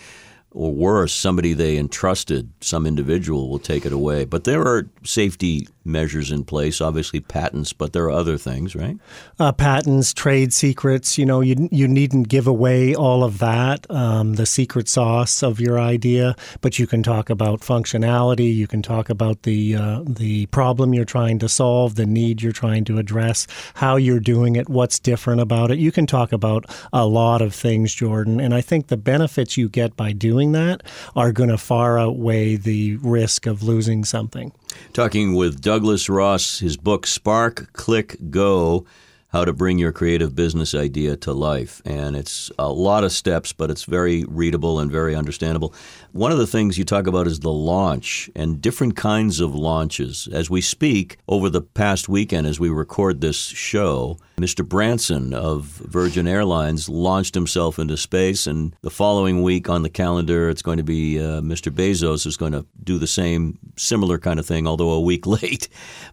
or 0.54 0.72
worse, 0.72 1.14
somebody 1.14 1.54
they 1.54 1.78
entrusted, 1.78 2.48
some 2.62 2.86
individual 2.86 3.50
will 3.50 3.60
take 3.60 3.86
it 3.88 3.92
away. 3.92 4.24
But 4.24 4.44
there 4.44 4.62
are 4.62 4.88
safety 5.04 5.68
measures 5.86 6.32
in 6.32 6.44
place, 6.44 6.82
obviously 6.82 7.20
patents, 7.20 7.74
but 7.74 7.94
there 7.94 8.06
are 8.06 8.12
other 8.12 8.38
things, 8.38 8.76
right? 8.76 8.98
Uh, 9.40 9.52
patents, 9.52 10.14
trade 10.14 10.54
secrets, 10.54 11.18
you 11.18 11.26
know, 11.26 11.42
you, 11.42 11.68
you 11.72 11.88
needn't 11.88 12.30
give 12.30 12.48
away 12.48 12.96
all 12.96 13.24
of 13.24 13.40
that, 13.40 13.90
um, 13.92 14.36
the 14.36 14.46
secret 14.46 14.88
sauce 14.88 15.44
of 15.44 15.60
your 15.60 15.80
idea, 15.80 16.36
but 16.62 16.80
you 16.80 16.88
can 16.88 17.04
talk 17.04 17.30
about 17.30 17.60
functionality, 17.60 18.54
you 18.54 18.68
can 18.68 18.82
talk 18.82 19.10
about 19.10 19.44
the, 19.44 19.76
uh, 19.76 20.02
the 20.06 20.46
problem 20.48 20.94
you're 20.94 21.06
trying 21.06 21.40
to 21.40 21.50
solve, 21.50 21.96
the 21.96 22.06
need 22.06 22.42
you're 22.42 22.52
trying 22.52 22.86
to 22.86 22.98
address, 22.98 23.48
how 23.76 23.96
you're 23.96 24.20
doing 24.20 24.56
it, 24.56 24.70
what's 24.70 25.00
different 25.00 25.42
about 25.42 25.72
it. 25.72 25.80
You 25.80 25.92
can 25.92 26.08
talk 26.08 26.32
about 26.32 26.66
a 26.94 27.06
lot 27.06 27.42
of 27.42 27.54
things, 27.54 27.94
Jordan, 27.94 28.40
and 28.40 28.54
I 28.54 28.62
think 28.62 28.88
the 28.88 28.98
benefits 28.98 29.58
you 29.58 29.70
get 29.70 29.96
by 29.96 30.14
doing 30.14 30.54
that 30.54 30.84
are 31.16 31.32
going 31.32 31.50
to 31.50 31.58
far 31.58 32.00
outweigh 32.00 32.56
the 32.56 32.96
risk 32.98 33.46
of 33.46 33.64
losing 33.64 34.06
something. 34.06 34.52
Talking 34.94 35.36
with 35.36 35.62
Douglas 35.62 36.10
Ross, 36.10 36.60
his 36.60 36.78
book 36.78 37.08
Spark, 37.08 37.74
Click, 37.74 38.18
Go 38.30 38.86
How 39.30 39.46
to 39.46 39.54
Bring 39.54 39.80
Your 39.80 39.92
Creative 39.92 40.36
Business 40.36 40.76
Idea 40.76 41.16
to 41.18 41.34
Life. 41.34 41.82
And 41.86 42.16
it's 42.16 42.52
a 42.60 42.72
lot 42.72 43.04
of 43.04 43.12
steps, 43.12 43.54
but 43.54 43.72
it's 43.72 43.86
very 43.86 44.24
readable 44.26 44.80
and 44.80 44.92
very 44.92 45.16
understandable. 45.16 45.74
One 46.14 46.32
of 46.32 46.38
the 46.38 46.46
things 46.46 46.78
you 46.78 46.86
talk 46.86 47.08
about 47.08 47.26
is 47.26 47.40
the 47.40 47.52
launch 47.52 48.30
and 48.36 48.62
different 48.62 48.96
kinds 48.96 49.40
of 49.40 49.56
launches. 49.56 50.30
As 50.32 50.48
we 50.48 50.62
speak, 50.62 51.18
over 51.28 51.50
the 51.50 51.64
past 51.64 52.08
weekend, 52.08 52.46
as 52.46 52.60
we 52.60 52.70
record 52.70 53.20
this 53.20 53.36
show, 53.36 54.20
Mr. 54.38 54.64
Branson 54.64 55.34
of 55.34 55.64
Virgin 55.64 56.28
Airlines 56.28 56.88
launched 56.88 57.34
himself 57.34 57.80
into 57.80 57.98
space, 57.98 58.46
and 58.46 58.76
the 58.84 58.92
following 58.92 59.42
week 59.42 59.70
on 59.70 59.82
the 59.82 59.90
calendar, 59.90 60.52
it's 60.52 60.62
going 60.62 60.78
to 60.78 60.84
be 60.84 61.18
uh, 61.20 61.42
Mr. 61.42 61.72
Bezos 61.72 62.28
is 62.28 62.38
going 62.38 62.52
to 62.52 62.64
do 62.84 63.00
the 63.00 63.08
same, 63.08 63.58
similar 63.76 64.20
kind 64.20 64.40
of 64.40 64.46
thing, 64.46 64.68
although 64.68 64.92
a 64.92 65.02
week 65.02 65.26
late. 65.42 65.68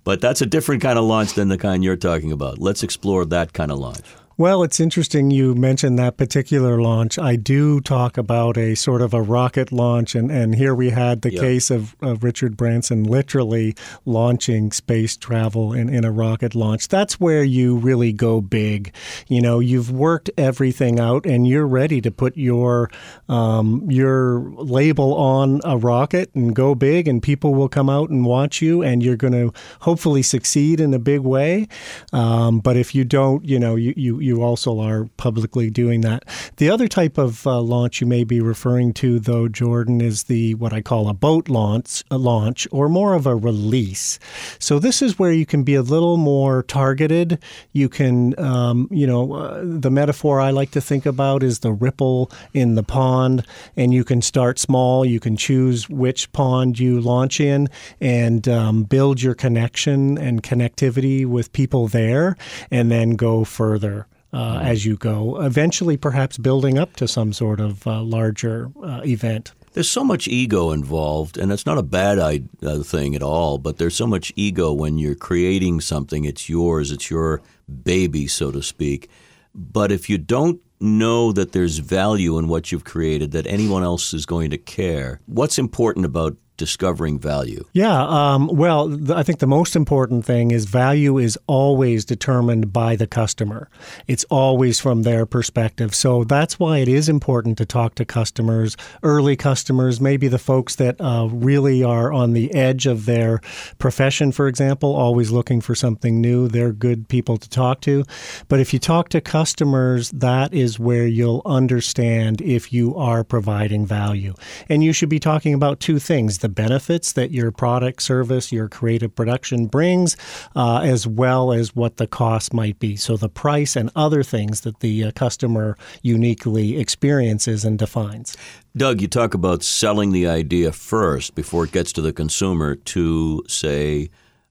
But 0.05 0.23
that's 0.23 0.41
a 0.41 0.47
different 0.47 0.81
kind 0.81 0.99
of 0.99 1.05
launch 1.05 1.35
than 1.35 1.49
the 1.49 1.59
kind 1.59 1.85
you're 1.85 1.97
talking 1.97 2.33
about. 2.33 2.59
Let's 2.59 2.83
explore 2.83 3.27
that 3.27 3.53
kind 3.53 3.71
of 3.71 3.79
launch. 3.79 4.07
Well, 4.41 4.63
it's 4.63 4.81
interesting 4.81 5.31
you 5.31 5.55
mentioned 5.55 5.99
that 5.99 6.17
particular 6.17 6.81
launch. 6.81 7.19
I 7.19 7.37
do 7.37 7.79
talk 7.79 8.17
about 8.17 8.57
a 8.57 8.75
sort 8.75 9.03
of 9.03 9.13
a 9.13 9.21
rocket 9.21 9.71
launch, 9.71 10.15
and, 10.15 10.31
and 10.31 10.55
here 10.55 10.75
we 10.75 10.89
had 10.89 11.21
the 11.21 11.31
yep. 11.31 11.43
case 11.43 11.71
of, 11.71 11.95
of 12.01 12.25
Richard 12.25 12.57
Branson 12.57 13.05
literally 13.05 13.77
launching 14.07 14.73
space 14.73 15.15
travel 15.15 15.75
in, 15.75 15.91
in 15.91 16.07
a 16.07 16.11
rocket 16.11 16.55
launch. 16.55 16.89
That's 16.89 17.21
where 17.21 17.45
you 17.45 17.77
really 17.77 18.15
go 18.15 18.41
big. 18.41 18.95
You 19.29 19.43
know, 19.43 19.61
you've 19.61 19.91
worked 19.91 20.31
everything 20.39 20.99
out, 20.99 21.27
and 21.27 21.47
you're 21.47 21.67
ready 21.67 22.01
to 22.01 22.11
put 22.11 22.35
your 22.39 22.89
um, 23.29 23.91
your 23.91 24.41
label 24.57 25.13
on 25.17 25.61
a 25.65 25.77
rocket 25.77 26.35
and 26.35 26.57
go 26.57 26.75
big, 26.75 27.07
and 27.09 27.23
people 27.23 27.55
will 27.55 27.69
come 27.69 27.91
out 27.91 28.09
and 28.09 28.25
watch 28.25 28.63
you, 28.63 28.83
and 28.83 29.03
you're 29.03 29.17
going 29.17 29.35
to 29.35 29.53
hopefully 29.81 30.23
succeed 30.23 30.81
in 30.81 30.95
a 30.95 30.99
big 30.99 31.21
way. 31.21 31.69
Um, 32.15 32.61
but 32.61 32.79
if 32.79 32.95
you 32.95 33.05
don't, 33.05 33.45
you 33.45 33.59
know, 33.59 33.77
you, 33.77 33.93
you, 33.99 34.30
you 34.31 34.43
also 34.43 34.79
are 34.81 35.09
publicly 35.17 35.71
doing 35.71 36.01
that. 36.03 36.25
The 36.57 36.71
other 36.71 36.89
type 36.89 37.19
of 37.19 37.47
uh, 37.47 37.61
launch 37.61 38.01
you 38.01 38.07
may 38.07 38.25
be 38.25 38.41
referring 38.41 38.93
to, 38.95 39.19
though, 39.19 39.49
Jordan, 39.49 40.01
is 40.01 40.25
the 40.25 40.55
what 40.55 40.73
I 40.73 40.81
call 40.81 41.09
a 41.09 41.15
boat 41.15 41.49
launch, 41.49 42.05
a 42.11 42.17
launch, 42.19 42.69
or 42.71 42.89
more 42.89 43.15
of 43.15 43.27
a 43.27 43.35
release. 43.35 44.19
So 44.59 44.79
this 44.79 45.03
is 45.03 45.19
where 45.19 45.33
you 45.33 45.47
can 45.47 45.65
be 45.65 45.75
a 45.75 45.83
little 45.83 46.17
more 46.17 46.63
targeted. 46.63 47.39
You 47.73 47.89
can, 47.89 48.39
um, 48.39 48.89
you 48.91 49.07
know, 49.07 49.33
uh, 49.33 49.63
the 49.65 49.91
metaphor 49.91 50.41
I 50.41 50.51
like 50.51 50.71
to 50.73 50.81
think 50.81 51.07
about 51.07 51.43
is 51.43 51.59
the 51.59 51.73
ripple 51.73 52.31
in 52.55 52.77
the 52.77 52.83
pond, 52.85 53.45
and 53.77 53.93
you 53.93 54.05
can 54.05 54.23
start 54.23 54.59
small. 54.59 55.05
You 55.05 55.19
can 55.19 55.37
choose 55.37 55.89
which 55.89 56.31
pond 56.33 56.79
you 56.79 57.01
launch 57.01 57.41
in 57.41 57.69
and 58.01 58.47
um, 58.49 58.85
build 58.85 59.21
your 59.23 59.35
connection 59.35 60.17
and 60.19 60.43
connectivity 60.43 61.27
with 61.27 61.53
people 61.53 61.89
there, 61.89 62.37
and 62.71 62.91
then 62.91 63.17
go 63.17 63.45
further. 63.45 64.07
Uh, 64.33 64.59
mm-hmm. 64.59 64.67
as 64.67 64.87
you 64.87 64.97
go, 64.97 65.43
eventually 65.43 65.97
perhaps 65.97 66.39
building 66.39 66.79
up 66.79 66.95
to 66.95 67.09
some 67.09 67.33
sort 67.33 67.59
of 67.59 67.85
uh, 67.85 68.01
larger 68.01 68.71
uh, 68.81 69.01
event. 69.05 69.53
There's 69.73 69.91
so 69.91 70.05
much 70.05 70.29
ego 70.29 70.71
involved, 70.71 71.37
and 71.37 71.51
it's 71.51 71.67
not 71.67 71.79
a 71.79 71.83
bad 71.83 72.19
uh, 72.19 72.83
thing 72.83 73.17
at 73.17 73.23
all, 73.23 73.59
but 73.59 73.79
there's 73.79 73.97
so 73.97 74.07
much 74.07 74.33
ego 74.37 74.73
when 74.73 74.99
you're 74.99 75.15
creating 75.17 75.81
something. 75.81 76.25
It's 76.25 76.49
yours, 76.49 76.93
it's 76.93 77.11
your 77.11 77.43
baby, 77.85 78.27
so 78.27 78.51
to 78.53 78.63
speak. 78.63 79.09
But 79.55 79.91
if 79.91 80.09
you 80.09 80.19
don't 80.19 80.61
know 80.81 81.33
that 81.33 81.53
there's 81.53 81.79
value 81.79 82.39
in 82.39 82.49
what 82.49 82.73
you've 82.73 82.85
created, 82.85 83.33
that 83.33 83.47
anyone 83.47 83.83
else 83.83 84.15
is 84.15 84.27
going 84.27 84.51
to 84.51 84.59
care, 84.59 85.21
what's 85.27 85.59
important 85.59 86.05
about 86.05 86.37
discovering 86.61 87.19
value? 87.19 87.65
Yeah, 87.73 88.03
um, 88.03 88.47
well, 88.49 89.11
I 89.11 89.23
think 89.23 89.39
the 89.39 89.47
most 89.47 89.75
important 89.75 90.27
thing 90.27 90.51
is 90.51 90.67
value 90.67 91.17
is 91.17 91.39
always 91.47 92.05
determined 92.05 92.71
by 92.71 92.97
the 92.97 93.07
customer. 93.07 93.71
It's 94.07 94.25
always 94.25 94.79
from 94.79 95.03
their 95.03 95.25
perspective. 95.25 95.95
So 95.95 96.23
that's 96.23 96.59
why 96.59 96.77
it 96.79 96.89
is 96.89 97.09
important 97.09 97.57
to 97.59 97.65
talk 97.65 97.95
to 97.95 98.05
customers, 98.05 98.77
early 99.03 99.37
customers, 99.37 100.03
maybe 100.03 100.29
the 100.29 100.39
folks 100.39 100.77
that 100.77 101.01
uh, 101.01 101.29
really 101.33 101.83
are 101.83 102.13
on 102.13 102.35
the 102.35 102.53
edge 102.53 102.85
of 102.85 103.07
their 103.07 103.41
profession, 103.79 104.31
for 104.31 104.47
example, 104.47 104.95
always 104.95 105.31
looking 105.31 105.63
for 105.63 105.75
something 105.75 106.21
new. 106.21 106.47
They're 106.47 106.75
good 106.75 107.09
people 107.09 107.39
to 107.39 107.49
talk 107.49 107.81
to. 107.89 108.05
But 108.49 108.61
if 108.61 108.75
you 108.75 108.79
talk 108.79 109.09
to 109.11 109.23
customers, 109.23 110.11
that 110.11 110.53
is 110.53 110.79
where 110.79 111.07
you'll 111.07 111.41
understand 111.47 112.43
if 112.43 112.71
you 112.71 112.95
are 112.97 113.25
providing 113.25 113.87
value. 113.87 114.35
And 114.69 114.85
you 114.85 114.93
should 114.93 115.09
be 115.09 115.19
talking 115.19 115.55
about 115.55 115.81
two 115.81 115.99
things 115.99 116.41
the 116.41 116.50
benefits 116.51 117.13
that 117.13 117.31
your 117.31 117.51
product, 117.51 118.03
service, 118.03 118.53
your 118.53 118.69
creative 118.69 119.15
production 119.15 119.67
brings, 119.67 120.17
uh, 120.55 120.81
as 120.83 121.07
well 121.07 121.53
as 121.53 121.75
what 121.75 121.97
the 121.97 122.07
cost 122.07 122.53
might 122.53 122.79
be. 122.79 122.97
So 122.97 123.17
the 123.17 123.29
price 123.29 123.77
and 123.77 123.91
other 123.97 124.23
things 124.23 124.63
that 124.63 124.81
the 124.81 125.05
uh, 125.05 125.13
customer 125.13 125.77
uniquely 126.03 126.79
experiences 126.79 127.65
and 127.65 127.79
defines. 127.79 128.37
Doug, 128.77 129.01
you 129.01 129.09
talk 129.09 129.35
about 129.35 129.63
selling 129.63 130.13
the 130.13 130.27
idea 130.27 130.73
first 130.73 131.35
before 131.35 131.65
it 131.65 131.73
gets 131.73 131.93
to 131.95 132.01
the 132.01 132.13
consumer 132.13 132.77
to, 132.77 133.43
say, 133.49 134.11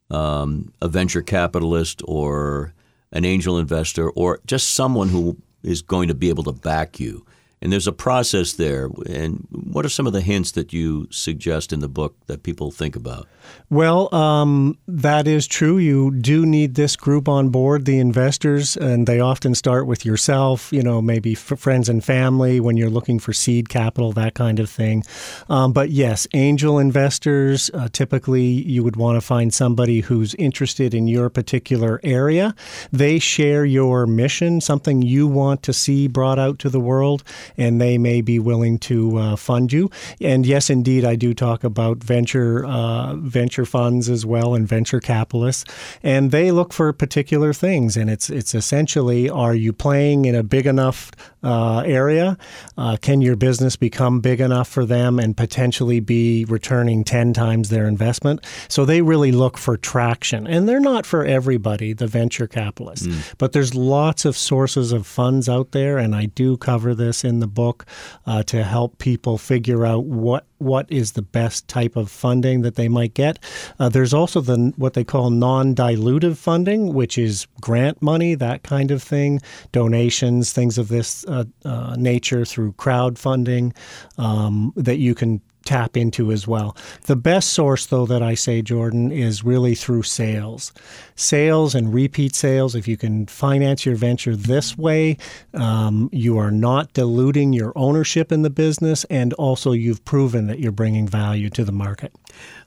um, 0.09 0.73
a 0.81 0.87
venture 0.87 1.21
capitalist 1.21 2.01
or 2.05 2.73
an 3.11 3.25
angel 3.25 3.57
investor 3.57 4.09
or 4.11 4.39
just 4.45 4.69
someone 4.73 5.09
who 5.09 5.37
is 5.63 5.81
going 5.81 6.07
to 6.07 6.15
be 6.15 6.29
able 6.29 6.43
to 6.43 6.51
back 6.51 6.99
you. 6.99 7.25
And 7.61 7.73
there's 7.73 7.87
a 7.87 7.91
process 7.91 8.53
there. 8.53 8.89
And 9.05 9.47
what 9.51 9.85
are 9.85 9.89
some 9.89 10.07
of 10.07 10.13
the 10.13 10.21
hints 10.21 10.51
that 10.53 10.71
you 10.71 11.07
suggest 11.11 11.73
in 11.73 11.79
the 11.79 11.89
book 11.89 12.15
that 12.27 12.43
people 12.43 12.71
think 12.71 12.95
about? 12.95 13.27
Well, 13.69 14.13
um, 14.13 14.77
that 14.87 15.27
is 15.27 15.45
true. 15.45 15.77
You 15.77 16.11
do 16.11 16.45
need 16.45 16.75
this 16.75 16.95
group 16.95 17.27
on 17.27 17.49
board, 17.49 17.85
the 17.85 17.99
investors, 17.99 18.77
and 18.77 19.05
they 19.05 19.19
often 19.19 19.53
start 19.55 19.87
with 19.87 20.05
yourself, 20.05 20.71
you 20.71 20.81
know, 20.81 21.01
maybe 21.01 21.35
friends 21.35 21.89
and 21.89 22.03
family 22.03 22.59
when 22.59 22.77
you're 22.77 22.89
looking 22.89 23.19
for 23.19 23.33
seed 23.33 23.69
capital, 23.69 24.11
that 24.13 24.33
kind 24.33 24.59
of 24.59 24.69
thing. 24.69 25.03
Um, 25.49 25.73
but 25.73 25.89
yes, 25.89 26.27
angel 26.33 26.79
investors, 26.79 27.69
uh, 27.73 27.89
typically 27.91 28.43
you 28.43 28.83
would 28.83 28.95
want 28.95 29.17
to 29.17 29.21
find 29.21 29.53
somebody 29.53 30.01
who's 30.01 30.33
interested 30.35 30.93
in 30.93 31.07
your 31.07 31.29
particular 31.29 31.99
area. 32.03 32.55
They 32.91 33.19
share 33.19 33.65
your 33.65 34.07
mission, 34.07 34.61
something 34.61 35.01
you 35.01 35.27
want 35.27 35.63
to 35.63 35.73
see 35.73 36.07
brought 36.07 36.39
out 36.39 36.59
to 36.59 36.69
the 36.69 36.79
world 36.79 37.23
and 37.57 37.79
they 37.79 37.97
may 37.97 38.21
be 38.21 38.39
willing 38.39 38.79
to 38.79 39.17
uh, 39.17 39.35
fund 39.35 39.71
you. 39.73 39.89
And 40.21 40.45
yes, 40.45 40.69
indeed, 40.69 41.05
I 41.05 41.15
do 41.15 41.33
talk 41.33 41.63
about 41.63 41.97
venture 42.03 42.65
uh, 42.65 43.15
venture 43.15 43.65
funds 43.65 44.09
as 44.09 44.25
well 44.25 44.55
and 44.55 44.67
venture 44.67 44.99
capitalists, 44.99 45.65
and 46.03 46.31
they 46.31 46.51
look 46.51 46.73
for 46.73 46.91
particular 46.93 47.53
things. 47.53 47.97
And 47.97 48.09
it's 48.09 48.29
it's 48.29 48.55
essentially, 48.55 49.29
are 49.29 49.55
you 49.55 49.73
playing 49.73 50.25
in 50.25 50.35
a 50.35 50.43
big 50.43 50.65
enough 50.65 51.11
uh, 51.43 51.79
area? 51.85 52.37
Uh, 52.77 52.97
can 53.01 53.21
your 53.21 53.35
business 53.35 53.75
become 53.75 54.19
big 54.19 54.41
enough 54.41 54.67
for 54.67 54.85
them 54.85 55.19
and 55.19 55.35
potentially 55.35 55.99
be 55.99 56.45
returning 56.45 57.03
ten 57.03 57.33
times 57.33 57.69
their 57.69 57.87
investment? 57.87 58.45
So 58.67 58.85
they 58.85 59.01
really 59.01 59.31
look 59.31 59.57
for 59.57 59.77
traction, 59.77 60.47
and 60.47 60.67
they're 60.67 60.79
not 60.79 61.05
for 61.05 61.25
everybody, 61.25 61.93
the 61.93 62.07
venture 62.07 62.47
capitalists, 62.47 63.07
mm. 63.07 63.33
but 63.37 63.51
there's 63.51 63.75
lots 63.75 64.25
of 64.25 64.37
sources 64.37 64.91
of 64.91 65.07
funds 65.07 65.47
out 65.49 65.71
there, 65.71 65.97
and 65.97 66.15
I 66.15 66.25
do 66.25 66.57
cover 66.57 66.95
this 66.95 67.23
in 67.23 67.38
the 67.39 67.47
book 67.47 67.85
uh, 68.25 68.43
to 68.43 68.63
help 68.63 68.97
people 68.97 69.37
figure 69.37 69.85
out 69.85 70.05
what 70.05 70.45
what 70.57 70.85
is 70.91 71.13
the 71.13 71.21
best 71.21 71.67
type 71.69 71.95
of 71.95 72.11
funding 72.11 72.61
that 72.61 72.75
they 72.75 72.89
might 72.89 73.13
get. 73.13 73.39
Uh, 73.79 73.87
there's 73.87 74.13
also 74.13 74.41
the 74.41 74.73
what 74.75 74.93
they 74.93 75.03
call 75.03 75.29
non-dilutive 75.29 76.37
funding, 76.37 76.93
which 76.93 77.17
is 77.17 77.47
grant 77.61 78.01
money, 78.01 78.35
that 78.35 78.61
kind 78.63 78.91
of 78.91 79.01
thing, 79.01 79.41
donations, 79.71 80.51
things 80.51 80.77
of 80.77 80.89
this 80.89 81.25
uh, 81.27 81.45
uh, 81.63 81.95
nature 81.97 82.43
through 82.45 82.73
crowdfunding 82.73 83.73
um, 84.17 84.73
that 84.75 84.97
you 84.97 85.15
can 85.15 85.41
tap 85.69 85.95
into 85.95 86.31
as 86.31 86.47
well. 86.47 86.75
The 87.05 87.15
best 87.15 87.51
source, 87.51 87.85
though, 87.85 88.07
that 88.07 88.23
I 88.23 88.33
say, 88.33 88.63
Jordan, 88.63 89.11
is 89.11 89.43
really 89.43 89.75
through 89.75 90.01
sales. 90.01 90.73
Sales 91.15 91.75
and 91.75 91.93
repeat 91.93 92.33
sales. 92.33 92.73
If 92.73 92.87
you 92.87 92.97
can 92.97 93.27
finance 93.27 93.85
your 93.85 93.95
venture 93.95 94.35
this 94.35 94.75
way, 94.79 95.17
um, 95.53 96.09
you 96.11 96.39
are 96.39 96.49
not 96.49 96.93
diluting 96.93 97.53
your 97.53 97.71
ownership 97.75 98.31
in 98.31 98.41
the 98.41 98.49
business, 98.49 99.03
and 99.11 99.31
also 99.33 99.71
you've 99.71 100.03
proven 100.05 100.47
that 100.47 100.57
you're 100.57 100.71
bringing 100.71 101.07
value 101.07 101.51
to 101.51 101.63
the 101.63 101.71
market. 101.71 102.11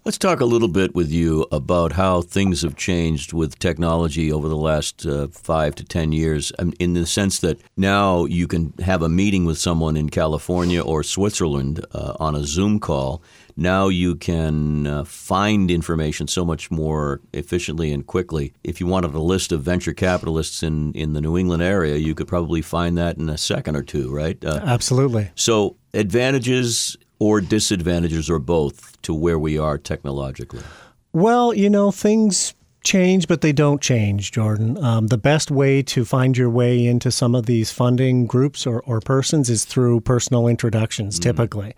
Let's 0.05 0.19
talk 0.19 0.41
a 0.41 0.45
little 0.47 0.67
bit 0.67 0.97
with 0.97 1.13
you 1.13 1.47
about 1.53 1.93
how 1.93 2.23
things 2.23 2.63
have 2.63 2.75
changed 2.75 3.33
with 3.33 3.61
technology 3.61 4.33
over 4.33 4.49
the 4.49 4.57
last 4.57 5.07
uh, 5.07 5.29
five 5.29 5.77
to 5.77 5.85
10 5.85 6.11
years, 6.11 6.51
um, 6.59 6.73
in 6.81 6.95
the 6.95 7.07
sense 7.07 7.39
that 7.39 7.61
now 7.77 8.25
you 8.25 8.49
can 8.49 8.73
have 8.81 9.03
a 9.03 9.09
meeting 9.09 9.45
with 9.45 9.59
someone 9.59 9.97
in 9.97 10.09
California 10.09 10.83
or 10.83 11.05
Switzerland 11.05 11.87
uh, 11.93 12.15
on 12.19 12.35
a 12.35 12.43
Zoom 12.43 12.81
call. 12.81 13.23
Now 13.57 13.87
you 13.87 14.17
can 14.17 14.89
uh, 14.89 15.05
find 15.05 15.71
information 15.71 16.27
so 16.27 16.45
much 16.45 16.69
more 16.69 17.21
efficiently 17.33 17.93
and 17.93 18.05
quickly. 18.05 18.55
If 18.65 18.81
you 18.81 18.89
wanted 18.89 19.15
a 19.15 19.21
list 19.21 19.53
of 19.53 19.63
venture 19.63 19.95
capitalists 19.95 20.65
in, 20.65 20.93
in 20.95 21.13
the 21.13 21.21
New 21.21 21.39
England 21.39 21.63
area, 21.63 21.95
you 21.95 22.17
could 22.17 22.27
probably 22.27 22.61
find 22.61 22.99
that 22.99 23.19
in 23.19 23.29
a 23.29 23.39
second 23.39 23.77
or 23.77 23.85
two, 23.85 24.13
right? 24.13 24.43
Uh, 24.45 24.61
Absolutely. 24.65 25.31
So, 25.37 25.77
advantages 25.95 26.97
or 27.23 27.41
disadvantages 27.41 28.29
or 28.29 28.41
both 28.41 29.01
to 29.03 29.15
where 29.15 29.39
we 29.39 29.57
are 29.57 29.79
technologically? 29.79 30.65
Well, 31.13 31.55
you 31.55 31.71
know, 31.71 31.93
things 31.93 32.53
change, 32.85 33.29
but 33.29 33.41
they 33.41 33.53
don't 33.53 33.81
change, 33.81 34.33
Jordan. 34.33 34.83
Um, 34.83 35.09
the 35.09 35.19
best 35.19 35.51
way 35.51 35.83
to 35.83 36.05
find 36.05 36.37
your 36.37 36.51
way 36.51 36.85
into 36.85 37.11
some 37.11 37.35
of 37.35 37.47
these 37.47 37.71
funding 37.71 38.27
groups 38.27 38.67
or, 38.67 38.81
or 38.81 39.01
persons 39.01 39.49
is 39.49 39.65
through 39.65 40.01
personal 40.01 40.47
introductions, 40.49 41.19
mm 41.19 41.23
typically. 41.23 41.73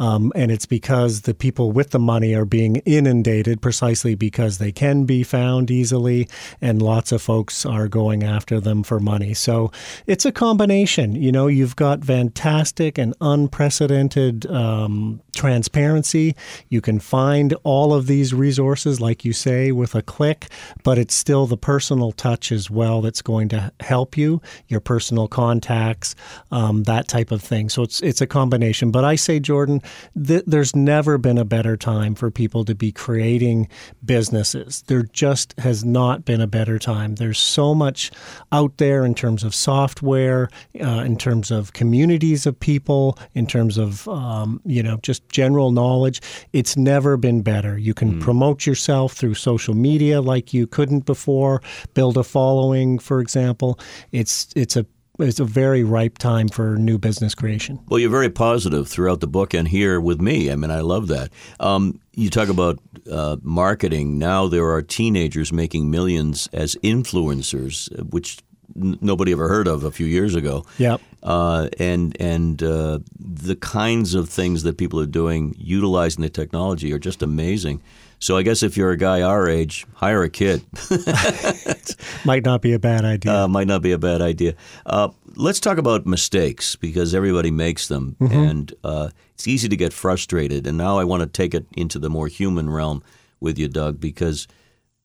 Um, 0.00 0.32
and 0.34 0.50
it's 0.50 0.66
because 0.66 1.20
the 1.22 1.32
people 1.32 1.70
with 1.70 1.90
the 1.90 2.00
money 2.00 2.34
are 2.34 2.44
being 2.44 2.76
inundated 2.84 3.62
precisely 3.62 4.16
because 4.16 4.58
they 4.58 4.72
can 4.72 5.04
be 5.04 5.22
found 5.22 5.70
easily, 5.70 6.28
and 6.60 6.82
lots 6.82 7.12
of 7.12 7.22
folks 7.22 7.64
are 7.64 7.86
going 7.86 8.24
after 8.24 8.60
them 8.60 8.82
for 8.82 8.98
money. 8.98 9.34
So 9.34 9.70
it's 10.06 10.26
a 10.26 10.32
combination. 10.32 11.14
You 11.14 11.30
know, 11.30 11.46
you've 11.46 11.76
got 11.76 12.04
fantastic 12.04 12.98
and 12.98 13.14
unprecedented 13.20 14.46
um, 14.50 15.20
transparency. 15.34 16.34
You 16.68 16.80
can 16.80 16.98
find 16.98 17.54
all 17.62 17.94
of 17.94 18.08
these 18.08 18.34
resources, 18.34 19.00
like 19.00 19.24
you 19.24 19.32
say, 19.32 19.70
with 19.70 19.94
a 19.94 20.02
click. 20.02 20.47
But 20.82 20.98
it's 20.98 21.14
still 21.14 21.46
the 21.46 21.56
personal 21.56 22.12
touch 22.12 22.52
as 22.52 22.70
well 22.70 23.00
that's 23.00 23.22
going 23.22 23.48
to 23.50 23.72
help 23.80 24.16
you, 24.16 24.40
your 24.68 24.80
personal 24.80 25.28
contacts, 25.28 26.14
um, 26.50 26.84
that 26.84 27.08
type 27.08 27.30
of 27.30 27.42
thing. 27.42 27.68
So 27.68 27.82
it's 27.82 28.00
it's 28.02 28.20
a 28.20 28.26
combination. 28.26 28.90
But 28.90 29.04
I 29.04 29.16
say, 29.16 29.40
Jordan, 29.40 29.82
th- 30.26 30.44
there's 30.46 30.74
never 30.74 31.18
been 31.18 31.38
a 31.38 31.44
better 31.44 31.76
time 31.76 32.14
for 32.14 32.30
people 32.30 32.64
to 32.64 32.74
be 32.74 32.92
creating 32.92 33.68
businesses. 34.04 34.82
There 34.86 35.02
just 35.02 35.58
has 35.58 35.84
not 35.84 36.24
been 36.24 36.40
a 36.40 36.46
better 36.46 36.78
time. 36.78 37.16
There's 37.16 37.38
so 37.38 37.74
much 37.74 38.10
out 38.52 38.76
there 38.78 39.04
in 39.04 39.14
terms 39.14 39.44
of 39.44 39.54
software, 39.54 40.48
uh, 40.80 41.02
in 41.04 41.16
terms 41.16 41.50
of 41.50 41.72
communities 41.72 42.46
of 42.46 42.58
people, 42.58 43.18
in 43.34 43.46
terms 43.46 43.78
of 43.78 44.06
um, 44.08 44.60
you 44.64 44.82
know 44.82 44.98
just 45.02 45.28
general 45.28 45.70
knowledge. 45.70 46.20
It's 46.52 46.76
never 46.76 47.16
been 47.16 47.42
better. 47.42 47.78
You 47.78 47.94
can 47.94 48.14
mm. 48.14 48.20
promote 48.20 48.66
yourself 48.66 49.14
through 49.14 49.34
social 49.34 49.74
media 49.74 50.20
like 50.20 50.37
you 50.52 50.66
couldn't 50.66 51.06
before. 51.06 51.62
Build 51.94 52.16
a 52.16 52.24
following, 52.24 52.98
for 52.98 53.20
example. 53.20 53.78
It's 54.12 54.48
it's 54.54 54.76
a 54.76 54.86
it's 55.18 55.40
a 55.40 55.44
very 55.44 55.82
ripe 55.82 56.18
time 56.18 56.48
for 56.48 56.76
new 56.76 56.98
business 56.98 57.34
creation. 57.34 57.80
Well, 57.88 57.98
you're 57.98 58.10
very 58.10 58.30
positive 58.30 58.88
throughout 58.88 59.20
the 59.20 59.26
book 59.26 59.52
and 59.52 59.66
here 59.66 60.00
with 60.00 60.20
me. 60.20 60.50
I 60.50 60.56
mean, 60.56 60.70
I 60.70 60.80
love 60.80 61.08
that. 61.08 61.30
Um, 61.58 62.00
you 62.14 62.30
talk 62.30 62.48
about 62.48 62.78
uh, 63.10 63.36
marketing. 63.42 64.18
Now 64.18 64.46
there 64.46 64.68
are 64.70 64.82
teenagers 64.82 65.52
making 65.52 65.90
millions 65.90 66.48
as 66.52 66.76
influencers, 66.76 67.90
which 68.10 68.38
n- 68.76 68.98
nobody 69.00 69.32
ever 69.32 69.48
heard 69.48 69.66
of 69.66 69.84
a 69.84 69.90
few 69.90 70.06
years 70.06 70.34
ago. 70.34 70.64
Yep. 70.78 71.00
Uh, 71.22 71.68
and 71.80 72.16
and 72.20 72.62
uh, 72.62 73.00
the 73.18 73.56
kinds 73.56 74.14
of 74.14 74.28
things 74.28 74.62
that 74.62 74.78
people 74.78 75.00
are 75.00 75.06
doing 75.06 75.54
utilizing 75.58 76.22
the 76.22 76.30
technology 76.30 76.92
are 76.92 76.98
just 76.98 77.22
amazing. 77.22 77.82
So 78.20 78.36
I 78.36 78.42
guess 78.42 78.62
if 78.62 78.76
you're 78.76 78.90
a 78.90 78.96
guy 78.96 79.22
our 79.22 79.48
age, 79.48 79.86
hire 79.94 80.22
a 80.22 80.30
kid. 80.30 80.64
might 82.24 82.44
not 82.44 82.62
be 82.62 82.72
a 82.72 82.78
bad 82.78 83.04
idea. 83.04 83.44
Uh, 83.44 83.48
might 83.48 83.68
not 83.68 83.82
be 83.82 83.92
a 83.92 83.98
bad 83.98 84.20
idea. 84.20 84.54
Uh, 84.86 85.08
let's 85.36 85.60
talk 85.60 85.78
about 85.78 86.06
mistakes 86.06 86.74
because 86.76 87.14
everybody 87.14 87.50
makes 87.50 87.86
them, 87.88 88.16
mm-hmm. 88.20 88.36
and 88.36 88.74
uh, 88.82 89.10
it's 89.34 89.46
easy 89.46 89.68
to 89.68 89.76
get 89.76 89.92
frustrated. 89.92 90.66
And 90.66 90.76
now 90.76 90.98
I 90.98 91.04
want 91.04 91.22
to 91.22 91.28
take 91.28 91.54
it 91.54 91.66
into 91.76 91.98
the 91.98 92.10
more 92.10 92.26
human 92.26 92.68
realm 92.68 93.02
with 93.40 93.58
you, 93.58 93.68
Doug, 93.68 94.00
because 94.00 94.48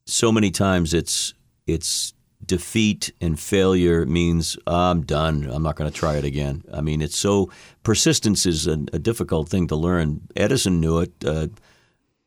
so 0.05 0.31
many 0.31 0.51
times 0.51 0.93
it's 0.93 1.33
it's 1.67 2.13
defeat 2.45 3.11
and 3.21 3.39
failure 3.39 4.05
means 4.05 4.57
I'm 4.67 5.03
done. 5.03 5.49
I'm 5.49 5.63
not 5.63 5.75
going 5.75 5.89
to 5.89 5.97
try 5.97 6.17
it 6.17 6.25
again. 6.25 6.63
I 6.73 6.81
mean, 6.81 7.01
it's 7.01 7.17
so 7.17 7.51
persistence 7.83 8.45
is 8.45 8.67
a, 8.67 8.73
a 8.91 8.99
difficult 8.99 9.49
thing 9.49 9.67
to 9.67 9.75
learn. 9.75 10.21
Edison 10.35 10.81
knew 10.81 10.99
it. 10.99 11.11
Uh, 11.25 11.47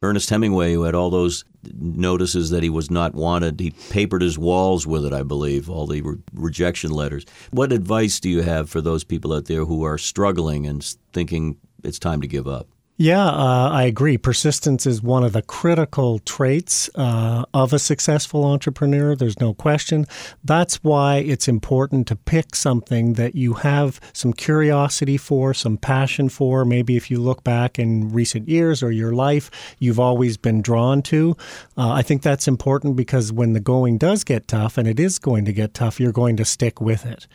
Ernest 0.07 0.31
Hemingway, 0.31 0.73
who 0.73 0.85
had 0.85 0.95
all 0.95 1.11
those 1.11 1.45
notices 1.75 2.51
that 2.51 2.63
he 2.63 2.71
was 2.71 2.91
not 2.91 3.15
wanted, 3.15 3.59
he 3.59 3.73
papered 3.91 4.23
his 4.23 4.39
walls 4.39 4.87
with 4.87 5.05
it, 5.05 5.13
I 5.13 5.23
believe, 5.23 5.69
all 5.69 5.87
the 5.87 6.01
re- 6.01 6.19
rejection 6.33 6.91
letters. 6.91 7.25
What 7.51 7.73
advice 7.73 8.21
do 8.21 8.31
you 8.31 8.43
have 8.43 8.71
for 8.71 8.81
those 8.81 9.05
people 9.05 9.33
out 9.33 9.47
there 9.47 9.65
who 9.65 9.83
are 9.83 9.99
struggling 9.99 10.67
and 10.67 10.83
thinking 11.13 11.57
it's 11.83 11.99
time 11.99 12.21
to 12.21 12.29
give 12.29 12.47
up? 12.47 12.69
Yeah, 12.99 13.27
uh, 13.27 13.69
I 13.73 13.83
agree. 13.83 14.17
Persistence 14.17 14.87
is 14.87 15.03
one 15.03 15.23
of 15.23 15.35
the 15.35 15.43
critical 15.43 16.19
traits 16.21 16.89
uh, 16.95 17.45
of 17.53 17.75
a 17.75 17.79
successful 17.79 18.47
entrepreneur. 18.47 19.15
There's 19.15 19.39
no 19.39 19.53
question. 19.53 20.07
That's 20.43 20.83
why 20.83 21.17
it's 21.17 21.47
important 21.47 22.07
to 22.09 22.17
pick 22.17 22.55
something 22.55 23.13
that 23.15 23.35
you 23.35 23.53
have 23.53 24.01
some 24.15 24.33
curiosity 24.33 25.19
for, 25.19 25.53
some 25.53 25.77
passion 25.77 26.31
for. 26.31 26.65
Maybe 26.65 26.97
if 26.97 27.11
you 27.11 27.21
look 27.21 27.45
back 27.45 27.79
in 27.79 28.15
recent 28.15 28.49
years 28.49 28.83
or 28.83 28.91
your 28.91 29.13
life, 29.13 29.51
you've 29.79 30.01
always 30.01 30.39
been 30.39 30.63
drawn 30.63 31.03
to. 31.03 31.37
Uh, 31.77 31.91
I 31.93 32.01
think 32.01 32.23
that's 32.23 32.49
important 32.49 32.97
because 32.97 33.31
when 33.31 33.53
the 33.53 33.61
going 33.61 33.99
does 33.99 34.25
get 34.25 34.49
tough, 34.49 34.79
and 34.79 34.89
it 34.89 34.99
is 34.99 35.19
going 35.19 35.45
to 35.45 35.53
get 35.53 35.75
tough, 35.75 36.01
you're 36.01 36.13
going 36.13 36.39
to 36.39 36.47
stick 36.47 36.81
with 36.81 37.05
it. 37.05 37.27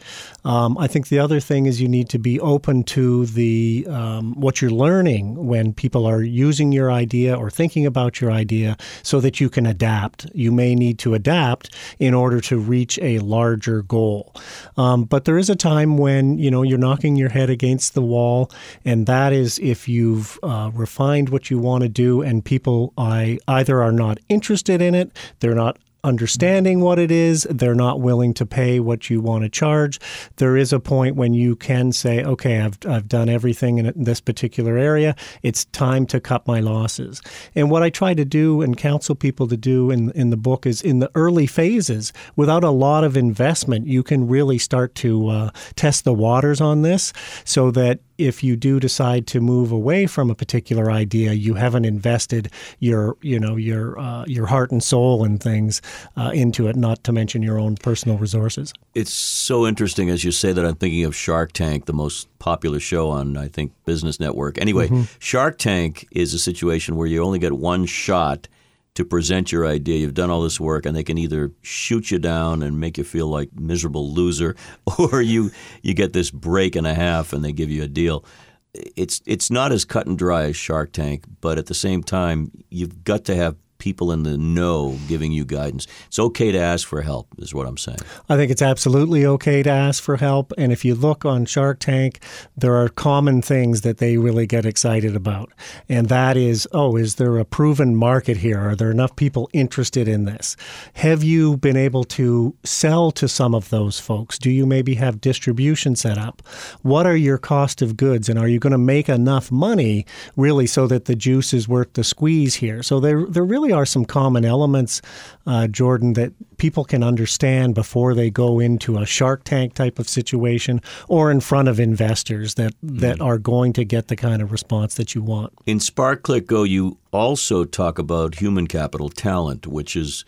Um, 0.43 0.75
I 0.79 0.87
think 0.87 1.09
the 1.09 1.19
other 1.19 1.39
thing 1.39 1.67
is 1.67 1.79
you 1.79 1.87
need 1.87 2.09
to 2.09 2.17
be 2.17 2.39
open 2.39 2.83
to 2.85 3.27
the 3.27 3.85
um, 3.87 4.33
what 4.39 4.59
you're 4.59 4.71
learning 4.71 5.50
when 5.51 5.73
people 5.73 6.05
are 6.05 6.21
using 6.21 6.71
your 6.71 6.89
idea 6.89 7.35
or 7.35 7.49
thinking 7.49 7.85
about 7.85 8.21
your 8.21 8.31
idea 8.31 8.77
so 9.03 9.19
that 9.19 9.41
you 9.41 9.49
can 9.49 9.65
adapt. 9.65 10.25
You 10.33 10.49
may 10.49 10.75
need 10.75 10.97
to 10.99 11.13
adapt 11.13 11.75
in 11.99 12.13
order 12.13 12.39
to 12.49 12.55
reach 12.57 12.97
a 13.01 13.19
larger 13.19 13.81
goal. 13.81 14.33
Um, 14.77 15.03
but 15.03 15.25
there 15.25 15.37
is 15.37 15.49
a 15.49 15.55
time 15.71 15.97
when, 15.97 16.39
you 16.39 16.49
know, 16.49 16.63
you're 16.63 16.85
knocking 16.87 17.17
your 17.17 17.31
head 17.37 17.49
against 17.49 17.95
the 17.95 18.01
wall, 18.01 18.49
and 18.85 19.07
that 19.07 19.33
is 19.33 19.59
if 19.59 19.89
you've 19.89 20.39
uh, 20.41 20.71
refined 20.73 21.27
what 21.27 21.49
you 21.51 21.59
want 21.59 21.81
to 21.83 21.89
do 21.89 22.21
and 22.21 22.45
people 22.45 22.93
I, 22.97 23.37
either 23.49 23.83
are 23.83 23.91
not 23.91 24.19
interested 24.29 24.81
in 24.81 24.95
it, 24.95 25.11
they're 25.41 25.61
not 25.65 25.77
understanding 26.03 26.81
what 26.81 26.99
it 26.99 27.11
is. 27.11 27.47
They're 27.49 27.75
not 27.75 27.99
willing 27.99 28.33
to 28.35 28.45
pay 28.45 28.79
what 28.79 29.09
you 29.09 29.21
want 29.21 29.43
to 29.43 29.49
charge. 29.49 29.99
There 30.37 30.57
is 30.57 30.73
a 30.73 30.79
point 30.79 31.15
when 31.15 31.33
you 31.33 31.55
can 31.55 31.91
say, 31.91 32.23
okay, 32.23 32.61
I've, 32.61 32.77
I've 32.87 33.07
done 33.07 33.29
everything 33.29 33.77
in 33.77 33.93
this 33.95 34.21
particular 34.21 34.77
area. 34.77 35.15
It's 35.43 35.65
time 35.65 36.05
to 36.07 36.19
cut 36.19 36.47
my 36.47 36.59
losses. 36.59 37.21
And 37.55 37.69
what 37.69 37.83
I 37.83 37.89
try 37.89 38.13
to 38.13 38.25
do 38.25 38.61
and 38.61 38.77
counsel 38.77 39.15
people 39.15 39.47
to 39.47 39.57
do 39.57 39.91
in, 39.91 40.11
in 40.11 40.29
the 40.29 40.37
book 40.37 40.65
is 40.65 40.81
in 40.81 40.99
the 40.99 41.11
early 41.15 41.47
phases, 41.47 42.13
without 42.35 42.63
a 42.63 42.69
lot 42.69 43.03
of 43.03 43.17
investment, 43.17 43.87
you 43.87 44.03
can 44.03 44.27
really 44.27 44.57
start 44.57 44.95
to 44.95 45.27
uh, 45.29 45.49
test 45.75 46.03
the 46.03 46.13
waters 46.13 46.61
on 46.61 46.81
this 46.81 47.13
so 47.45 47.71
that 47.71 47.99
if 48.27 48.43
you 48.43 48.55
do 48.55 48.79
decide 48.79 49.27
to 49.27 49.41
move 49.41 49.71
away 49.71 50.05
from 50.05 50.29
a 50.29 50.35
particular 50.35 50.91
idea, 50.91 51.33
you 51.33 51.55
haven't 51.55 51.85
invested 51.85 52.51
your, 52.79 53.17
you 53.21 53.39
know, 53.39 53.55
your 53.55 53.99
uh, 53.99 54.25
your 54.25 54.45
heart 54.45 54.71
and 54.71 54.83
soul 54.83 55.23
and 55.23 55.41
things 55.41 55.81
uh, 56.17 56.31
into 56.33 56.67
it. 56.67 56.75
Not 56.75 57.03
to 57.05 57.11
mention 57.11 57.41
your 57.41 57.59
own 57.59 57.75
personal 57.75 58.17
resources. 58.17 58.73
It's 58.93 59.13
so 59.13 59.65
interesting 59.65 60.09
as 60.09 60.23
you 60.23 60.31
say 60.31 60.53
that. 60.53 60.65
I'm 60.65 60.75
thinking 60.75 61.03
of 61.03 61.15
Shark 61.15 61.53
Tank, 61.53 61.85
the 61.85 61.93
most 61.93 62.27
popular 62.39 62.79
show 62.79 63.09
on 63.09 63.37
I 63.37 63.47
think 63.47 63.73
Business 63.85 64.19
Network. 64.19 64.59
Anyway, 64.59 64.87
mm-hmm. 64.87 65.03
Shark 65.19 65.57
Tank 65.57 66.07
is 66.11 66.33
a 66.33 66.39
situation 66.39 66.95
where 66.95 67.07
you 67.07 67.23
only 67.23 67.39
get 67.39 67.53
one 67.53 67.85
shot 67.85 68.47
to 68.95 69.05
present 69.05 69.51
your 69.51 69.65
idea. 69.65 69.99
You've 69.99 70.13
done 70.13 70.29
all 70.29 70.41
this 70.41 70.59
work, 70.59 70.85
and 70.85 70.95
they 70.95 71.03
can 71.03 71.17
either 71.17 71.51
shoot 71.61 72.11
you 72.11 72.19
down 72.19 72.61
and 72.61 72.79
make 72.79 72.97
you 72.97 73.03
feel 73.03 73.27
like 73.27 73.49
miserable 73.53 74.11
loser, 74.13 74.55
or 74.99 75.21
you 75.21 75.51
you 75.81 75.93
get 75.93 76.13
this 76.13 76.31
break 76.31 76.75
and 76.75 76.87
a 76.87 76.93
half, 76.93 77.33
and 77.33 77.43
they 77.43 77.53
give 77.53 77.69
you 77.69 77.83
a 77.83 77.87
deal. 77.87 78.25
It's 78.73 79.21
it's 79.25 79.51
not 79.51 79.71
as 79.71 79.85
cut 79.85 80.07
and 80.07 80.17
dry 80.17 80.43
as 80.43 80.55
Shark 80.55 80.93
Tank, 80.93 81.25
but 81.41 81.57
at 81.57 81.67
the 81.67 81.73
same 81.73 82.03
time, 82.03 82.51
you've 82.69 83.03
got 83.03 83.25
to 83.25 83.35
have 83.35 83.55
people 83.81 84.11
in 84.11 84.23
the 84.23 84.37
know 84.37 84.97
giving 85.07 85.31
you 85.31 85.43
guidance. 85.43 85.87
It's 86.07 86.19
okay 86.19 86.51
to 86.51 86.59
ask 86.59 86.87
for 86.87 87.01
help, 87.01 87.27
is 87.39 87.53
what 87.53 87.67
I'm 87.67 87.77
saying. 87.77 87.97
I 88.29 88.37
think 88.37 88.51
it's 88.51 88.61
absolutely 88.61 89.25
okay 89.25 89.63
to 89.63 89.69
ask 89.69 90.01
for 90.01 90.17
help. 90.17 90.53
And 90.57 90.71
if 90.71 90.85
you 90.85 90.93
look 90.93 91.25
on 91.25 91.45
Shark 91.45 91.79
Tank, 91.79 92.23
there 92.55 92.75
are 92.75 92.87
common 92.87 93.41
things 93.41 93.81
that 93.81 93.97
they 93.97 94.17
really 94.17 94.45
get 94.45 94.65
excited 94.65 95.15
about. 95.15 95.51
And 95.89 96.07
that 96.09 96.37
is 96.37 96.67
oh, 96.73 96.95
is 96.95 97.15
there 97.15 97.37
a 97.37 97.45
proven 97.45 97.95
market 97.95 98.37
here? 98.37 98.59
Are 98.59 98.75
there 98.75 98.91
enough 98.91 99.15
people 99.15 99.49
interested 99.51 100.07
in 100.07 100.25
this? 100.25 100.55
Have 100.93 101.23
you 101.23 101.57
been 101.57 101.77
able 101.77 102.03
to 102.03 102.55
sell 102.63 103.11
to 103.11 103.27
some 103.27 103.55
of 103.55 103.69
those 103.69 103.99
folks? 103.99 104.37
Do 104.37 104.51
you 104.51 104.65
maybe 104.65 104.95
have 104.95 105.21
distribution 105.21 105.95
set 105.95 106.17
up? 106.17 106.43
What 106.83 107.07
are 107.07 107.15
your 107.15 107.39
cost 107.39 107.81
of 107.81 107.97
goods? 107.97 108.29
And 108.29 108.37
are 108.37 108.47
you 108.47 108.59
going 108.59 108.71
to 108.71 108.77
make 108.77 109.09
enough 109.09 109.51
money 109.51 110.05
really 110.35 110.67
so 110.67 110.85
that 110.87 111.05
the 111.05 111.15
juice 111.15 111.53
is 111.53 111.67
worth 111.67 111.93
the 111.93 112.03
squeeze 112.03 112.55
here? 112.55 112.83
So 112.83 112.99
there, 112.99 113.25
there 113.25 113.43
really 113.43 113.70
are 113.71 113.85
some 113.85 114.05
common 114.05 114.45
elements, 114.45 115.01
uh, 115.45 115.67
Jordan, 115.67 116.13
that 116.13 116.33
people 116.57 116.83
can 116.83 117.03
understand 117.03 117.75
before 117.75 118.13
they 118.13 118.29
go 118.29 118.59
into 118.59 118.97
a 118.97 119.05
Shark 119.05 119.43
Tank 119.43 119.73
type 119.73 119.99
of 119.99 120.07
situation 120.07 120.81
or 121.07 121.31
in 121.31 121.39
front 121.39 121.67
of 121.67 121.79
investors 121.79 122.55
that, 122.55 122.73
that 122.81 123.17
mm. 123.17 123.25
are 123.25 123.37
going 123.37 123.73
to 123.73 123.85
get 123.85 124.07
the 124.07 124.15
kind 124.15 124.41
of 124.41 124.51
response 124.51 124.95
that 124.95 125.15
you 125.15 125.21
want. 125.21 125.53
In 125.65 125.79
Spark 125.79 126.23
Click 126.23 126.47
Go, 126.47 126.63
you 126.63 126.97
also 127.11 127.65
talk 127.65 127.99
about 127.99 128.35
human 128.35 128.67
capital 128.67 129.09
talent, 129.09 129.67
which 129.67 129.95
is 129.95 130.25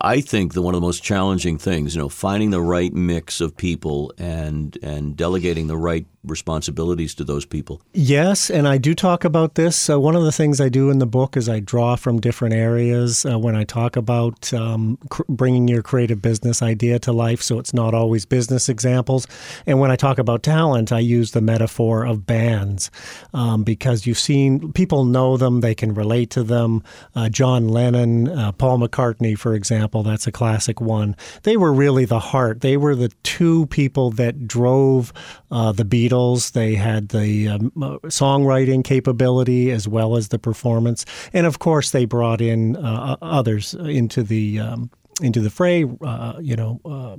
I 0.00 0.20
think 0.20 0.54
the 0.54 0.62
one 0.62 0.74
of 0.74 0.80
the 0.80 0.86
most 0.86 1.02
challenging 1.02 1.58
things, 1.58 1.94
you 1.94 2.00
know, 2.00 2.08
finding 2.08 2.50
the 2.50 2.60
right 2.60 2.92
mix 2.92 3.40
of 3.40 3.56
people 3.56 4.12
and 4.16 4.78
and 4.82 5.16
delegating 5.16 5.66
the 5.66 5.76
right 5.76 6.06
responsibilities 6.24 7.14
to 7.14 7.24
those 7.24 7.44
people. 7.44 7.80
Yes, 7.92 8.50
and 8.50 8.66
I 8.66 8.78
do 8.78 8.94
talk 8.94 9.24
about 9.24 9.54
this. 9.54 9.88
Uh, 9.88 10.00
one 10.00 10.16
of 10.16 10.24
the 10.24 10.32
things 10.32 10.60
I 10.60 10.68
do 10.68 10.90
in 10.90 10.98
the 10.98 11.06
book 11.06 11.36
is 11.36 11.48
I 11.48 11.60
draw 11.60 11.96
from 11.96 12.20
different 12.20 12.54
areas 12.54 13.24
uh, 13.24 13.38
when 13.38 13.54
I 13.54 13.64
talk 13.64 13.96
about 13.96 14.52
um, 14.52 14.98
cr- 15.10 15.22
bringing 15.28 15.68
your 15.68 15.82
creative 15.82 16.20
business 16.20 16.62
idea 16.62 16.98
to 17.00 17.12
life. 17.12 17.42
So 17.42 17.58
it's 17.58 17.72
not 17.72 17.94
always 17.94 18.24
business 18.24 18.68
examples. 18.68 19.26
And 19.66 19.78
when 19.78 19.90
I 19.90 19.96
talk 19.96 20.18
about 20.18 20.42
talent, 20.42 20.92
I 20.92 20.98
use 20.98 21.30
the 21.30 21.40
metaphor 21.40 22.04
of 22.04 22.26
bands 22.26 22.90
um, 23.32 23.62
because 23.62 24.06
you've 24.06 24.18
seen 24.18 24.72
people 24.72 25.04
know 25.04 25.36
them, 25.36 25.60
they 25.60 25.74
can 25.74 25.94
relate 25.94 26.30
to 26.30 26.42
them. 26.42 26.82
Uh, 27.14 27.28
John 27.28 27.68
Lennon, 27.68 28.28
uh, 28.28 28.52
Paul 28.52 28.78
McCartney, 28.78 29.38
for 29.38 29.54
example 29.54 30.02
that's 30.02 30.26
a 30.26 30.32
classic 30.32 30.80
one. 30.80 31.16
They 31.42 31.56
were 31.56 31.72
really 31.72 32.04
the 32.04 32.18
heart. 32.18 32.60
They 32.60 32.76
were 32.76 32.94
the 32.94 33.10
two 33.22 33.66
people 33.66 34.10
that 34.12 34.48
drove 34.48 35.12
uh, 35.50 35.72
the 35.72 35.84
Beatles. 35.84 36.07
They 36.50 36.74
had 36.74 37.08
the 37.08 37.48
um, 37.48 37.72
uh, 37.76 37.98
songwriting 38.06 38.84
capability 38.84 39.70
as 39.70 39.88
well 39.88 40.16
as 40.16 40.28
the 40.28 40.38
performance, 40.38 41.04
and 41.32 41.46
of 41.46 41.58
course, 41.58 41.90
they 41.90 42.04
brought 42.04 42.40
in 42.40 42.76
uh, 42.76 43.16
others 43.22 43.74
into 43.74 44.22
the 44.22 44.60
um, 44.60 44.90
into 45.20 45.40
the 45.40 45.50
fray. 45.50 45.84
Uh, 46.00 46.34
you 46.40 46.56
know 46.56 46.80
uh, 46.84 47.16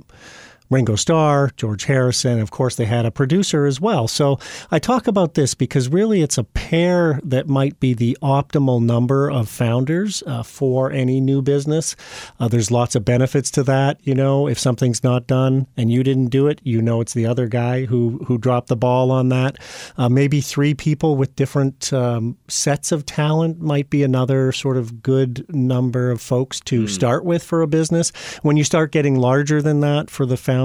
Ringo 0.70 0.94
Starr, 0.94 1.50
George 1.56 1.84
Harrison. 1.84 2.38
Of 2.38 2.52
course, 2.52 2.76
they 2.76 2.84
had 2.84 3.04
a 3.04 3.10
producer 3.10 3.66
as 3.66 3.80
well. 3.80 4.06
So 4.06 4.38
I 4.70 4.78
talk 4.78 5.08
about 5.08 5.34
this 5.34 5.52
because 5.54 5.88
really 5.88 6.22
it's 6.22 6.38
a 6.38 6.44
pair 6.44 7.20
that 7.24 7.48
might 7.48 7.80
be 7.80 7.92
the 7.92 8.16
optimal 8.22 8.80
number 8.80 9.28
of 9.28 9.48
founders 9.48 10.22
uh, 10.28 10.44
for 10.44 10.92
any 10.92 11.20
new 11.20 11.42
business. 11.42 11.96
Uh, 12.38 12.46
there's 12.46 12.70
lots 12.70 12.94
of 12.94 13.04
benefits 13.04 13.50
to 13.50 13.64
that. 13.64 13.98
You 14.04 14.14
know, 14.14 14.46
if 14.46 14.60
something's 14.60 15.02
not 15.02 15.26
done 15.26 15.66
and 15.76 15.90
you 15.90 16.04
didn't 16.04 16.28
do 16.28 16.46
it, 16.46 16.60
you 16.62 16.80
know 16.80 17.00
it's 17.00 17.14
the 17.14 17.26
other 17.26 17.48
guy 17.48 17.86
who 17.86 18.24
who 18.28 18.38
dropped 18.38 18.68
the 18.68 18.76
ball 18.76 19.10
on 19.10 19.28
that. 19.30 19.58
Uh, 19.98 20.08
maybe 20.08 20.40
three 20.40 20.74
people 20.74 21.16
with 21.16 21.34
different 21.34 21.92
um, 21.92 22.36
sets 22.46 22.92
of 22.92 23.04
talent 23.04 23.60
might 23.60 23.90
be 23.90 24.04
another 24.04 24.52
sort 24.52 24.76
of 24.76 25.02
good 25.02 25.44
number 25.52 26.12
of 26.12 26.20
folks 26.20 26.60
to 26.60 26.84
mm. 26.84 26.88
start 26.88 27.24
with 27.24 27.42
for 27.42 27.60
a 27.60 27.66
business. 27.66 28.12
When 28.42 28.56
you 28.56 28.62
start 28.62 28.92
getting 28.92 29.16
larger 29.16 29.60
than 29.60 29.80
that 29.80 30.10
for 30.10 30.26
the 30.26 30.36
founder 30.36 30.59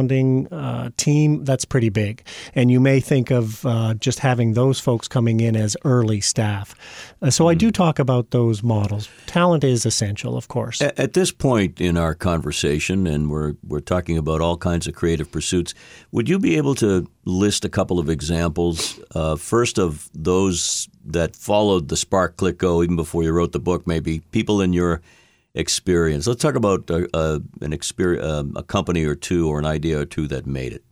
uh, 0.51 0.89
team, 0.97 1.45
that's 1.45 1.65
pretty 1.65 1.89
big. 1.89 2.23
And 2.53 2.71
you 2.71 2.79
may 2.79 2.99
think 2.99 3.31
of 3.31 3.65
uh, 3.65 3.93
just 3.95 4.19
having 4.19 4.53
those 4.53 4.79
folks 4.79 5.08
coming 5.08 5.39
in 5.39 5.55
as 5.55 5.77
early 5.84 6.21
staff. 6.21 6.75
Uh, 7.21 7.29
so 7.29 7.45
mm. 7.45 7.51
I 7.51 7.53
do 7.53 7.67
hmm. 7.67 7.71
talk 7.71 7.99
about 7.99 8.31
those 8.31 8.63
models. 8.63 9.10
Talent 9.27 9.63
is 9.63 9.86
essential, 9.86 10.36
of 10.38 10.47
course. 10.47 10.81
At, 10.81 10.99
at 10.99 11.13
this 11.13 11.31
point 11.31 11.79
in 11.79 11.97
our 11.97 12.15
conversation, 12.15 13.08
and 13.08 13.29
we're, 13.29 13.53
we're 13.67 13.79
talking 13.79 14.17
about 14.17 14.41
all 14.41 14.58
kinds 14.58 14.88
of 14.88 14.95
creative 14.95 15.31
pursuits, 15.31 15.73
would 16.12 16.27
you 16.27 16.39
be 16.39 16.58
able 16.58 16.75
to 16.75 17.08
list 17.25 17.65
a 17.65 17.69
couple 17.69 17.99
of 17.99 18.10
examples? 18.10 18.99
Uh, 19.13 19.36
first, 19.36 19.75
of 19.77 20.10
those 20.13 20.88
that 21.05 21.36
followed 21.36 21.89
the 21.89 21.97
Spark 21.97 22.38
Click 22.38 22.58
Go 22.58 22.84
even 22.84 22.95
before 22.95 23.23
you 23.23 23.31
wrote 23.31 23.51
the 23.51 23.60
book, 23.60 23.86
maybe 23.86 24.19
people 24.31 24.62
in 24.62 24.73
your 24.73 25.01
experience. 25.55 26.27
Let's 26.27 26.41
talk 26.41 26.55
about 26.55 26.89
uh, 26.91 27.07
uh, 27.13 27.39
an 27.61 27.73
experience, 27.73 28.25
um, 28.25 28.53
a 28.55 28.63
company 28.63 29.05
or 29.05 29.15
two 29.15 29.49
or 29.49 29.57
an 29.57 29.65
idea 29.65 29.99
or 29.99 30.05
two 30.05 30.27
that 30.27 30.45
made 30.45 30.73
it. 30.73 30.83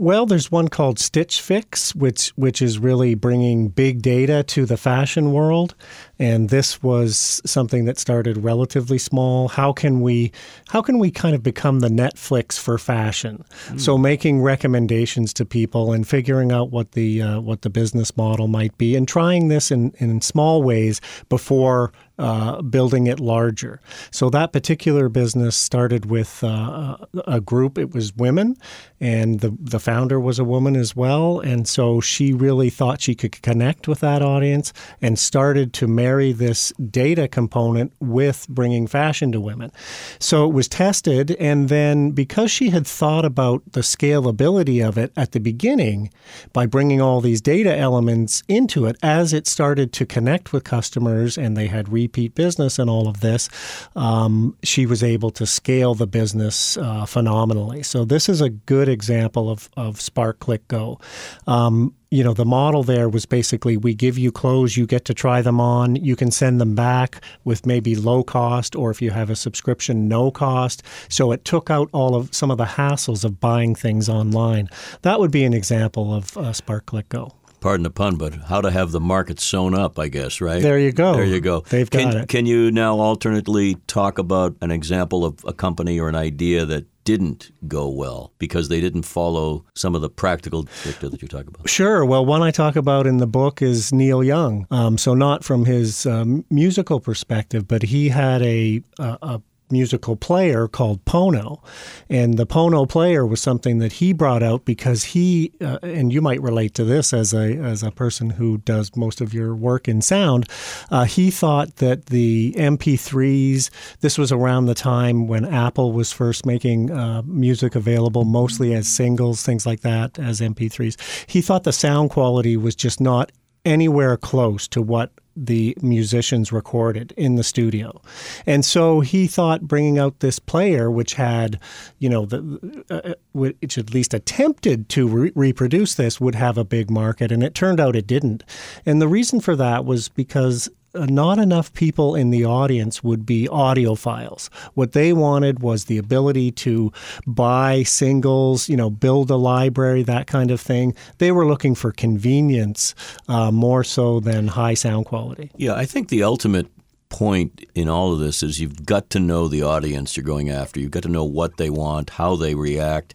Well, 0.00 0.26
there's 0.26 0.52
one 0.52 0.68
called 0.68 1.00
Stitch 1.00 1.40
Fix, 1.40 1.92
which 1.92 2.28
which 2.36 2.62
is 2.62 2.78
really 2.78 3.16
bringing 3.16 3.66
big 3.66 4.00
data 4.00 4.44
to 4.44 4.64
the 4.64 4.76
fashion 4.76 5.32
world, 5.32 5.74
and 6.20 6.50
this 6.50 6.80
was 6.80 7.42
something 7.44 7.84
that 7.86 7.98
started 7.98 8.36
relatively 8.36 8.98
small. 8.98 9.48
How 9.48 9.72
can 9.72 10.00
we 10.00 10.30
how 10.68 10.82
can 10.82 11.00
we 11.00 11.10
kind 11.10 11.34
of 11.34 11.42
become 11.42 11.80
the 11.80 11.88
Netflix 11.88 12.56
for 12.56 12.78
fashion? 12.78 13.44
Mm. 13.66 13.80
So 13.80 13.98
making 13.98 14.40
recommendations 14.40 15.34
to 15.34 15.44
people 15.44 15.92
and 15.92 16.06
figuring 16.06 16.52
out 16.52 16.70
what 16.70 16.92
the 16.92 17.20
uh, 17.20 17.40
what 17.40 17.62
the 17.62 17.70
business 17.70 18.16
model 18.16 18.46
might 18.46 18.78
be, 18.78 18.94
and 18.94 19.08
trying 19.08 19.48
this 19.48 19.72
in 19.72 19.90
in 19.98 20.20
small 20.20 20.62
ways 20.62 21.00
before 21.28 21.90
uh, 22.18 22.62
building 22.62 23.06
it 23.06 23.20
larger. 23.20 23.80
So 24.10 24.30
that 24.30 24.52
particular 24.52 25.08
business 25.08 25.56
started 25.56 26.06
with 26.06 26.42
uh, 26.42 26.96
a 27.26 27.40
group. 27.40 27.78
It 27.78 27.94
was 27.94 28.14
women, 28.16 28.56
and 29.00 29.40
the 29.40 29.56
the 29.60 29.78
founder 29.78 30.18
was 30.18 30.38
a 30.38 30.44
woman 30.44 30.74
as 30.76 30.96
well. 30.96 31.40
And 31.40 31.68
so 31.68 32.00
she 32.00 32.32
really 32.32 32.70
thought 32.70 33.00
she 33.00 33.14
could 33.14 33.40
connect 33.42 33.86
with 33.86 34.00
that 34.00 34.22
audience 34.22 34.72
and 35.00 35.18
started 35.18 35.72
to 35.74 35.86
marry 35.86 36.32
this 36.32 36.72
data 36.90 37.28
component 37.28 37.92
with 38.00 38.46
bringing 38.48 38.86
fashion 38.86 39.30
to 39.32 39.40
women. 39.40 39.70
So 40.18 40.48
it 40.48 40.52
was 40.52 40.68
tested, 40.68 41.36
and 41.38 41.68
then 41.68 42.10
because 42.10 42.50
she 42.50 42.70
had 42.70 42.86
thought 42.86 43.24
about 43.24 43.62
the 43.72 43.80
scalability 43.80 44.86
of 44.86 44.98
it 44.98 45.12
at 45.16 45.32
the 45.32 45.40
beginning 45.40 46.10
by 46.52 46.66
bringing 46.66 47.00
all 47.00 47.20
these 47.20 47.40
data 47.40 47.76
elements 47.76 48.42
into 48.48 48.86
it, 48.86 48.96
as 49.02 49.32
it 49.32 49.46
started 49.46 49.92
to 49.92 50.06
connect 50.06 50.52
with 50.52 50.64
customers 50.64 51.38
and 51.38 51.56
they 51.56 51.68
had 51.68 51.88
re 51.88 52.07
repeat 52.08 52.34
business 52.34 52.78
and 52.78 52.88
all 52.88 53.06
of 53.06 53.20
this, 53.20 53.50
um, 53.94 54.56
she 54.62 54.86
was 54.86 55.02
able 55.02 55.30
to 55.30 55.44
scale 55.46 55.94
the 55.94 56.06
business 56.06 56.76
uh, 56.78 57.04
phenomenally. 57.04 57.82
So 57.82 58.04
this 58.04 58.28
is 58.28 58.40
a 58.40 58.48
good 58.48 58.88
example 58.88 59.50
of, 59.50 59.68
of 59.76 60.00
Spark 60.00 60.38
Click 60.38 60.66
Go. 60.68 60.98
Um, 61.46 61.94
you 62.10 62.24
know, 62.24 62.32
the 62.32 62.46
model 62.46 62.82
there 62.82 63.10
was 63.10 63.26
basically 63.26 63.76
we 63.76 63.94
give 63.94 64.16
you 64.16 64.32
clothes, 64.32 64.78
you 64.78 64.86
get 64.86 65.04
to 65.04 65.12
try 65.12 65.42
them 65.42 65.60
on, 65.60 65.96
you 65.96 66.16
can 66.16 66.30
send 66.30 66.58
them 66.58 66.74
back 66.74 67.22
with 67.44 67.66
maybe 67.66 67.94
low 67.94 68.22
cost, 68.22 68.74
or 68.74 68.90
if 68.90 69.02
you 69.02 69.10
have 69.10 69.28
a 69.28 69.36
subscription, 69.36 70.08
no 70.08 70.30
cost. 70.30 70.82
So 71.10 71.32
it 71.32 71.44
took 71.44 71.68
out 71.68 71.90
all 71.92 72.16
of 72.16 72.34
some 72.34 72.50
of 72.50 72.56
the 72.56 72.64
hassles 72.80 73.24
of 73.24 73.38
buying 73.38 73.74
things 73.74 74.08
online. 74.08 74.68
That 75.02 75.20
would 75.20 75.30
be 75.30 75.44
an 75.44 75.52
example 75.52 76.14
of 76.14 76.34
uh, 76.38 76.54
Spark 76.54 76.86
Click 76.86 77.10
Go 77.10 77.37
pardon 77.60 77.84
the 77.84 77.90
pun, 77.90 78.16
but 78.16 78.34
how 78.34 78.60
to 78.60 78.70
have 78.70 78.92
the 78.92 79.00
market 79.00 79.40
sewn 79.40 79.74
up, 79.74 79.98
I 79.98 80.08
guess, 80.08 80.40
right? 80.40 80.62
There 80.62 80.78
you 80.78 80.92
go. 80.92 81.14
There 81.14 81.24
you 81.24 81.40
go. 81.40 81.60
They've 81.60 81.88
got 81.88 81.98
can, 81.98 82.16
it. 82.16 82.28
Can 82.28 82.46
you 82.46 82.70
now 82.70 82.98
alternately 82.98 83.76
talk 83.86 84.18
about 84.18 84.56
an 84.60 84.70
example 84.70 85.24
of 85.24 85.44
a 85.46 85.52
company 85.52 85.98
or 85.98 86.08
an 86.08 86.14
idea 86.14 86.64
that 86.66 86.86
didn't 87.08 87.50
go 87.66 87.88
well 87.88 88.34
because 88.38 88.68
they 88.68 88.82
didn't 88.82 89.04
follow 89.04 89.64
some 89.74 89.94
of 89.94 90.02
the 90.02 90.10
practical 90.10 90.68
dicta 90.84 91.08
that 91.08 91.22
you 91.22 91.28
talk 91.28 91.46
about? 91.46 91.66
Sure. 91.66 92.04
Well, 92.04 92.26
one 92.26 92.42
I 92.42 92.50
talk 92.50 92.76
about 92.76 93.06
in 93.06 93.16
the 93.16 93.26
book 93.26 93.62
is 93.62 93.94
Neil 93.94 94.22
Young. 94.22 94.66
Um, 94.70 94.98
so 94.98 95.14
not 95.14 95.42
from 95.42 95.64
his 95.64 96.04
um, 96.04 96.44
musical 96.50 97.00
perspective, 97.00 97.66
but 97.66 97.82
he 97.82 98.10
had 98.10 98.42
a, 98.42 98.82
a, 98.98 99.18
a 99.22 99.42
musical 99.70 100.16
player 100.16 100.68
called 100.68 101.04
Pono. 101.04 101.60
And 102.08 102.38
the 102.38 102.46
Pono 102.46 102.88
player 102.88 103.26
was 103.26 103.40
something 103.40 103.78
that 103.78 103.94
he 103.94 104.12
brought 104.12 104.42
out 104.42 104.64
because 104.64 105.04
he, 105.04 105.52
uh, 105.60 105.78
and 105.82 106.12
you 106.12 106.20
might 106.20 106.40
relate 106.42 106.74
to 106.74 106.84
this 106.84 107.12
as 107.12 107.32
a, 107.32 107.56
as 107.56 107.82
a 107.82 107.90
person 107.90 108.30
who 108.30 108.58
does 108.58 108.94
most 108.96 109.20
of 109.20 109.34
your 109.34 109.54
work 109.54 109.88
in 109.88 110.02
sound, 110.02 110.48
uh, 110.90 111.04
he 111.04 111.30
thought 111.30 111.76
that 111.76 112.06
the 112.06 112.54
MP3s, 112.56 113.70
this 114.00 114.18
was 114.18 114.32
around 114.32 114.66
the 114.66 114.74
time 114.74 115.26
when 115.26 115.44
Apple 115.44 115.92
was 115.92 116.12
first 116.12 116.46
making 116.46 116.90
uh, 116.90 117.22
music 117.24 117.74
available 117.74 118.24
mostly 118.24 118.74
as 118.74 118.88
singles, 118.88 119.42
things 119.42 119.66
like 119.66 119.80
that, 119.80 120.18
as 120.18 120.40
MP3s. 120.40 121.28
He 121.28 121.40
thought 121.40 121.64
the 121.64 121.72
sound 121.72 122.10
quality 122.10 122.56
was 122.56 122.74
just 122.74 123.00
not 123.00 123.32
anywhere 123.64 124.16
close 124.16 124.66
to 124.68 124.80
what 124.82 125.12
the 125.46 125.76
musicians 125.80 126.52
recorded 126.52 127.12
in 127.16 127.36
the 127.36 127.44
studio. 127.44 128.00
And 128.46 128.64
so 128.64 129.00
he 129.00 129.26
thought 129.26 129.62
bringing 129.62 129.98
out 129.98 130.20
this 130.20 130.38
player, 130.38 130.90
which 130.90 131.14
had, 131.14 131.60
you 131.98 132.08
know, 132.08 132.26
the, 132.26 132.84
uh, 132.90 133.10
uh 133.10 133.14
which 133.32 133.78
at 133.78 133.94
least 133.94 134.14
attempted 134.14 134.88
to 134.90 135.06
re- 135.06 135.32
reproduce 135.34 135.94
this, 135.94 136.20
would 136.20 136.34
have 136.34 136.58
a 136.58 136.64
big 136.64 136.90
market. 136.90 137.30
And 137.30 137.42
it 137.42 137.54
turned 137.54 137.78
out 137.78 137.94
it 137.94 138.06
didn't. 138.06 138.42
And 138.84 139.00
the 139.00 139.08
reason 139.08 139.40
for 139.40 139.54
that 139.56 139.84
was 139.84 140.08
because 140.08 140.68
not 140.94 141.38
enough 141.38 141.72
people 141.72 142.14
in 142.14 142.30
the 142.30 142.44
audience 142.44 143.02
would 143.02 143.26
be 143.26 143.46
audiophiles. 143.48 144.52
What 144.74 144.92
they 144.92 145.12
wanted 145.12 145.60
was 145.60 145.84
the 145.84 145.98
ability 145.98 146.52
to 146.52 146.92
buy 147.26 147.82
singles, 147.82 148.68
you 148.68 148.76
know, 148.76 148.90
build 148.90 149.30
a 149.30 149.36
library, 149.36 150.02
that 150.04 150.26
kind 150.26 150.50
of 150.50 150.60
thing. 150.60 150.94
They 151.18 151.32
were 151.32 151.46
looking 151.46 151.74
for 151.74 151.92
convenience 151.92 152.94
uh, 153.28 153.50
more 153.50 153.84
so 153.84 154.20
than 154.20 154.48
high 154.48 154.74
sound 154.74 155.06
quality. 155.06 155.50
Yeah, 155.56 155.74
I 155.74 155.84
think 155.84 156.08
the 156.08 156.22
ultimate 156.22 156.68
point 157.08 157.64
in 157.74 157.88
all 157.88 158.12
of 158.12 158.20
this 158.20 158.42
is 158.42 158.60
you've 158.60 158.84
got 158.84 159.10
to 159.10 159.20
know 159.20 159.48
the 159.48 159.62
audience 159.62 160.16
you're 160.16 160.24
going 160.24 160.50
after. 160.50 160.80
You've 160.80 160.90
got 160.90 161.04
to 161.04 161.08
know 161.08 161.24
what 161.24 161.56
they 161.56 161.70
want, 161.70 162.10
how 162.10 162.36
they 162.36 162.54
react. 162.54 163.14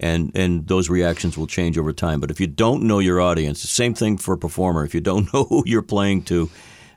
And, 0.00 0.32
and 0.34 0.66
those 0.66 0.90
reactions 0.90 1.38
will 1.38 1.46
change 1.46 1.78
over 1.78 1.92
time. 1.92 2.20
But 2.20 2.30
if 2.30 2.40
you 2.40 2.46
don't 2.46 2.82
know 2.82 2.98
your 2.98 3.20
audience, 3.20 3.62
the 3.62 3.68
same 3.68 3.94
thing 3.94 4.18
for 4.18 4.34
a 4.34 4.38
performer. 4.38 4.84
If 4.84 4.94
you 4.94 5.00
don't 5.00 5.30
know 5.34 5.44
who 5.44 5.62
you're 5.66 5.82
playing 5.82 6.22
to, 6.24 6.50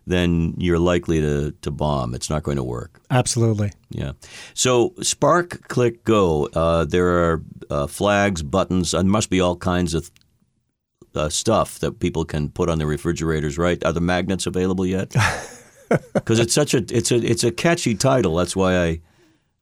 then 0.08 0.54
you're 0.58 0.80
likely 0.80 1.22
to, 1.22 1.52
to 1.62 1.70
bomb. 1.70 2.16
It's 2.16 2.30
not 2.30 2.44
going 2.44 2.58
to 2.58 2.64
work. 2.64 3.02
Absolutely. 3.12 3.74
Yeah. 3.90 4.14
So 4.54 4.94
Spark, 5.02 5.68
Click, 5.68 6.04
Go. 6.06 6.48
Uh, 6.48 6.86
there 6.86 7.08
are 7.08 7.44
uh, 7.70 7.88
flags, 7.88 8.42
buttons, 8.42 8.94
and 8.94 9.12
must 9.12 9.30
be 9.30 9.42
all 9.42 9.58
kinds 9.58 9.94
of 9.94 10.10
uh, 11.14 11.30
stuff 11.30 11.80
that 11.80 12.00
people 12.00 12.24
can 12.26 12.50
put 12.50 12.70
on 12.70 12.78
their 12.78 12.88
refrigerators. 12.88 13.58
Right? 13.58 13.84
Are 13.84 13.94
the 13.94 14.02
magnets 14.02 14.46
available 14.46 14.86
yet? 14.86 15.14
Because 16.14 16.40
it's 16.40 16.54
such 16.54 16.74
a 16.74 16.84
it's 16.90 17.12
a 17.12 17.16
it's 17.16 17.46
a 17.46 17.52
catchy 17.52 17.96
title. 17.96 18.36
That's 18.36 18.56
why 18.56 18.78
I. 18.78 19.02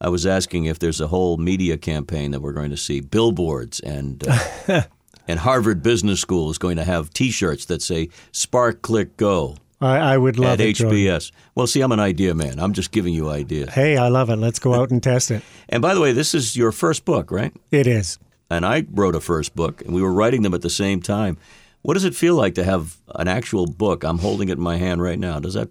I 0.02 0.10
was 0.10 0.26
asking 0.26 0.66
if 0.66 0.80
there's 0.80 1.00
a 1.00 1.08
whole 1.08 1.38
media 1.38 1.78
campaign 1.78 2.32
that 2.32 2.42
we're 2.42 2.52
going 2.52 2.72
to 2.72 2.78
see 2.78 3.00
billboards 3.00 3.80
and 3.80 4.24
uh, 4.28 4.82
and 5.28 5.40
Harvard 5.40 5.82
Business 5.82 6.20
School 6.20 6.50
is 6.50 6.58
going 6.58 6.76
to 6.76 6.84
have 6.84 7.12
T-shirts 7.12 7.66
that 7.66 7.82
say 7.82 8.10
"Spark, 8.32 8.82
Click, 8.82 9.16
Go." 9.18 9.56
I, 9.82 9.98
I 9.98 10.18
would 10.18 10.40
love 10.40 10.60
at 10.60 10.62
it, 10.62 10.78
HBS. 10.78 11.32
Well, 11.54 11.68
see, 11.68 11.82
I'm 11.82 11.92
an 11.92 12.00
idea 12.00 12.34
man. 12.34 12.60
I'm 12.60 12.74
just 12.74 12.92
giving 12.92 13.14
you 13.14 13.30
ideas. 13.30 13.74
Hey, 13.74 13.98
I 13.98 14.08
love 14.08 14.30
it. 14.30 14.38
Let's 14.38 14.60
go 14.60 14.74
out 14.74 14.90
and 14.90 15.04
test 15.04 15.32
it. 15.32 15.44
And 15.70 15.82
by 15.82 15.94
the 15.94 16.02
way, 16.02 16.14
this 16.14 16.34
is 16.34 16.56
your 16.56 16.72
first 16.72 17.06
book, 17.06 17.32
right? 17.32 17.54
It 17.72 17.88
is. 17.88 18.18
And 18.50 18.66
I 18.66 18.86
wrote 18.92 19.16
a 19.16 19.22
first 19.22 19.56
book, 19.56 19.82
and 19.82 19.94
we 19.94 20.02
were 20.02 20.14
writing 20.14 20.44
them 20.44 20.54
at 20.54 20.62
the 20.62 20.70
same 20.70 21.02
time. 21.02 21.38
What 21.82 21.96
does 21.96 22.04
it 22.04 22.16
feel 22.16 22.36
like 22.36 22.56
to 22.56 22.64
have 22.64 22.98
an 23.16 23.28
actual 23.28 23.68
book? 23.68 24.04
I'm 24.04 24.20
holding 24.20 24.50
it 24.50 24.58
in 24.58 24.64
my 24.64 24.78
hand 24.78 25.02
right 25.02 25.20
now. 25.20 25.40
Does 25.40 25.56
that 25.56 25.70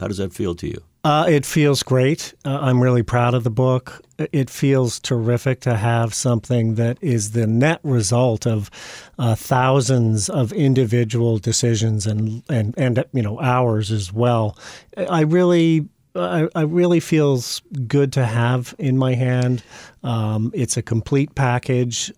How 0.00 0.08
does 0.08 0.16
that 0.18 0.32
feel 0.32 0.54
to 0.56 0.66
you? 0.66 0.82
Uh, 1.02 1.26
it 1.28 1.46
feels 1.46 1.82
great. 1.82 2.34
Uh, 2.44 2.58
I'm 2.60 2.82
really 2.82 3.02
proud 3.02 3.32
of 3.32 3.42
the 3.44 3.50
book. 3.50 4.02
It 4.18 4.50
feels 4.50 5.00
terrific 5.00 5.60
to 5.60 5.76
have 5.76 6.12
something 6.12 6.74
that 6.74 6.98
is 7.00 7.30
the 7.30 7.46
net 7.46 7.80
result 7.82 8.46
of 8.46 8.70
uh, 9.18 9.34
thousands 9.34 10.28
of 10.28 10.52
individual 10.52 11.38
decisions 11.38 12.06
and, 12.06 12.42
and 12.50 12.74
and 12.76 13.04
you 13.12 13.22
know 13.22 13.40
hours 13.40 13.90
as 13.90 14.12
well. 14.12 14.58
I 14.96 15.22
really 15.22 15.88
I, 16.14 16.48
I 16.54 16.62
really 16.62 17.00
feels 17.00 17.62
good 17.86 18.12
to 18.14 18.26
have 18.26 18.74
in 18.78 18.98
my 18.98 19.14
hand. 19.14 19.62
Um, 20.02 20.50
it's 20.54 20.76
a 20.76 20.82
complete 20.82 21.34
package. 21.34 22.12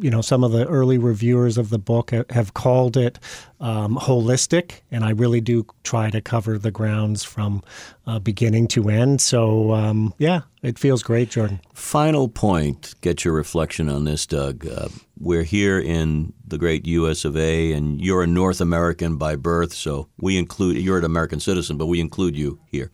You 0.00 0.10
know, 0.10 0.22
some 0.22 0.42
of 0.42 0.52
the 0.52 0.66
early 0.66 0.98
reviewers 0.98 1.58
of 1.58 1.70
the 1.70 1.78
book 1.78 2.10
have 2.30 2.54
called 2.54 2.96
it 2.96 3.18
um, 3.60 3.96
holistic, 3.96 4.80
and 4.90 5.04
I 5.04 5.10
really 5.10 5.40
do 5.40 5.66
try 5.84 6.10
to 6.10 6.20
cover 6.20 6.58
the 6.58 6.70
grounds 6.70 7.22
from 7.22 7.62
uh, 8.06 8.18
beginning 8.18 8.68
to 8.68 8.88
end. 8.88 9.20
So, 9.20 9.72
um, 9.72 10.14
yeah, 10.18 10.42
it 10.62 10.78
feels 10.78 11.02
great, 11.02 11.30
Jordan. 11.30 11.60
Final 11.74 12.28
point. 12.28 12.94
Get 13.02 13.24
your 13.24 13.34
reflection 13.34 13.88
on 13.88 14.04
this, 14.04 14.26
Doug. 14.26 14.66
Uh, 14.66 14.88
we're 15.18 15.42
here 15.42 15.78
in 15.78 16.32
the 16.46 16.56
great 16.56 16.86
U.S. 16.86 17.24
of 17.24 17.36
A., 17.36 17.72
and 17.72 18.00
you're 18.00 18.22
a 18.22 18.26
North 18.26 18.60
American 18.60 19.16
by 19.16 19.36
birth, 19.36 19.74
so 19.74 20.08
we 20.18 20.38
include 20.38 20.78
you're 20.78 20.98
an 20.98 21.04
American 21.04 21.40
citizen, 21.40 21.76
but 21.76 21.86
we 21.86 22.00
include 22.00 22.36
you 22.36 22.58
here. 22.66 22.90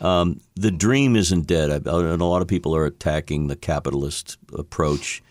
Um, 0.00 0.40
the 0.54 0.70
dream 0.70 1.14
isn't 1.14 1.46
dead. 1.46 1.70
I, 1.70 1.76
and 1.76 2.22
a 2.22 2.24
lot 2.24 2.42
of 2.42 2.48
people 2.48 2.74
are 2.74 2.86
attacking 2.86 3.48
the 3.48 3.56
capitalist 3.56 4.38
approach, 4.56 5.22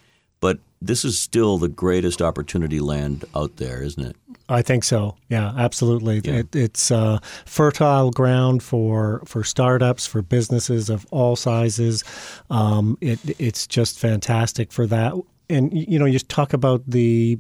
this 0.81 1.03
is 1.03 1.21
still 1.21 1.57
the 1.57 1.67
greatest 1.67 2.21
opportunity 2.21 2.79
land 2.79 3.25
out 3.35 3.57
there, 3.57 3.81
isn't 3.81 4.03
it? 4.03 4.15
I 4.47 4.61
think 4.61 4.83
so. 4.83 5.15
Yeah, 5.27 5.53
absolutely. 5.57 6.21
Yeah. 6.23 6.39
It, 6.39 6.55
it's 6.55 6.89
uh, 6.89 7.19
fertile 7.45 8.11
ground 8.11 8.63
for 8.63 9.21
for 9.25 9.43
startups, 9.43 10.07
for 10.07 10.21
businesses 10.21 10.89
of 10.89 11.05
all 11.11 11.35
sizes. 11.35 12.03
Um, 12.49 12.97
it, 13.01 13.19
it's 13.39 13.67
just 13.67 13.99
fantastic 13.99 14.71
for 14.71 14.87
that. 14.87 15.13
And 15.49 15.71
you 15.73 15.99
know, 15.99 16.05
you 16.05 16.19
talk 16.19 16.53
about 16.53 16.83
the 16.87 17.39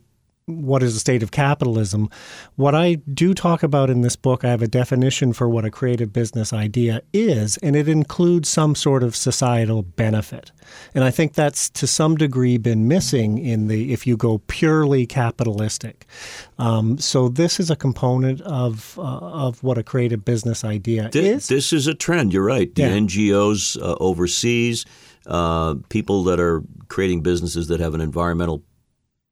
what 0.49 0.83
is 0.83 0.93
the 0.93 0.99
state 0.99 1.23
of 1.23 1.31
capitalism. 1.31 2.09
What 2.55 2.75
I 2.75 2.95
do 2.95 3.33
talk 3.33 3.63
about 3.63 3.89
in 3.89 4.01
this 4.01 4.15
book, 4.15 4.43
I 4.43 4.49
have 4.49 4.61
a 4.61 4.67
definition 4.67 5.33
for 5.33 5.49
what 5.49 5.65
a 5.65 5.71
creative 5.71 6.11
business 6.11 6.51
idea 6.53 7.01
is, 7.13 7.57
and 7.57 7.75
it 7.75 7.87
includes 7.87 8.49
some 8.49 8.75
sort 8.75 9.03
of 9.03 9.15
societal 9.15 9.83
benefit. 9.83 10.51
And 10.93 11.03
I 11.03 11.11
think 11.11 11.33
that's 11.33 11.69
to 11.71 11.87
some 11.87 12.15
degree 12.15 12.57
been 12.57 12.87
missing 12.87 13.37
in 13.37 13.67
the 13.67 13.91
if 13.93 14.05
you 14.05 14.17
go 14.17 14.39
purely 14.47 15.05
capitalistic. 15.05 16.05
Um, 16.57 16.97
so 16.97 17.29
this 17.29 17.59
is 17.59 17.69
a 17.69 17.75
component 17.75 18.41
of 18.41 18.97
uh, 18.99 19.01
of 19.01 19.63
what 19.63 19.77
a 19.77 19.83
creative 19.83 20.25
business 20.25 20.63
idea 20.63 21.09
Th- 21.09 21.23
is. 21.23 21.47
This 21.47 21.73
is 21.73 21.87
a 21.87 21.93
trend. 21.93 22.33
You're 22.33 22.43
right. 22.43 22.73
The 22.73 22.83
yeah. 22.83 22.97
NGOs 22.97 23.81
uh, 23.81 23.95
overseas. 23.99 24.85
Uh, 25.25 25.75
people 25.89 26.23
that 26.23 26.39
are 26.39 26.63
creating 26.87 27.21
businesses 27.21 27.67
that 27.67 27.79
have 27.79 27.93
an 27.93 28.01
environmental 28.01 28.63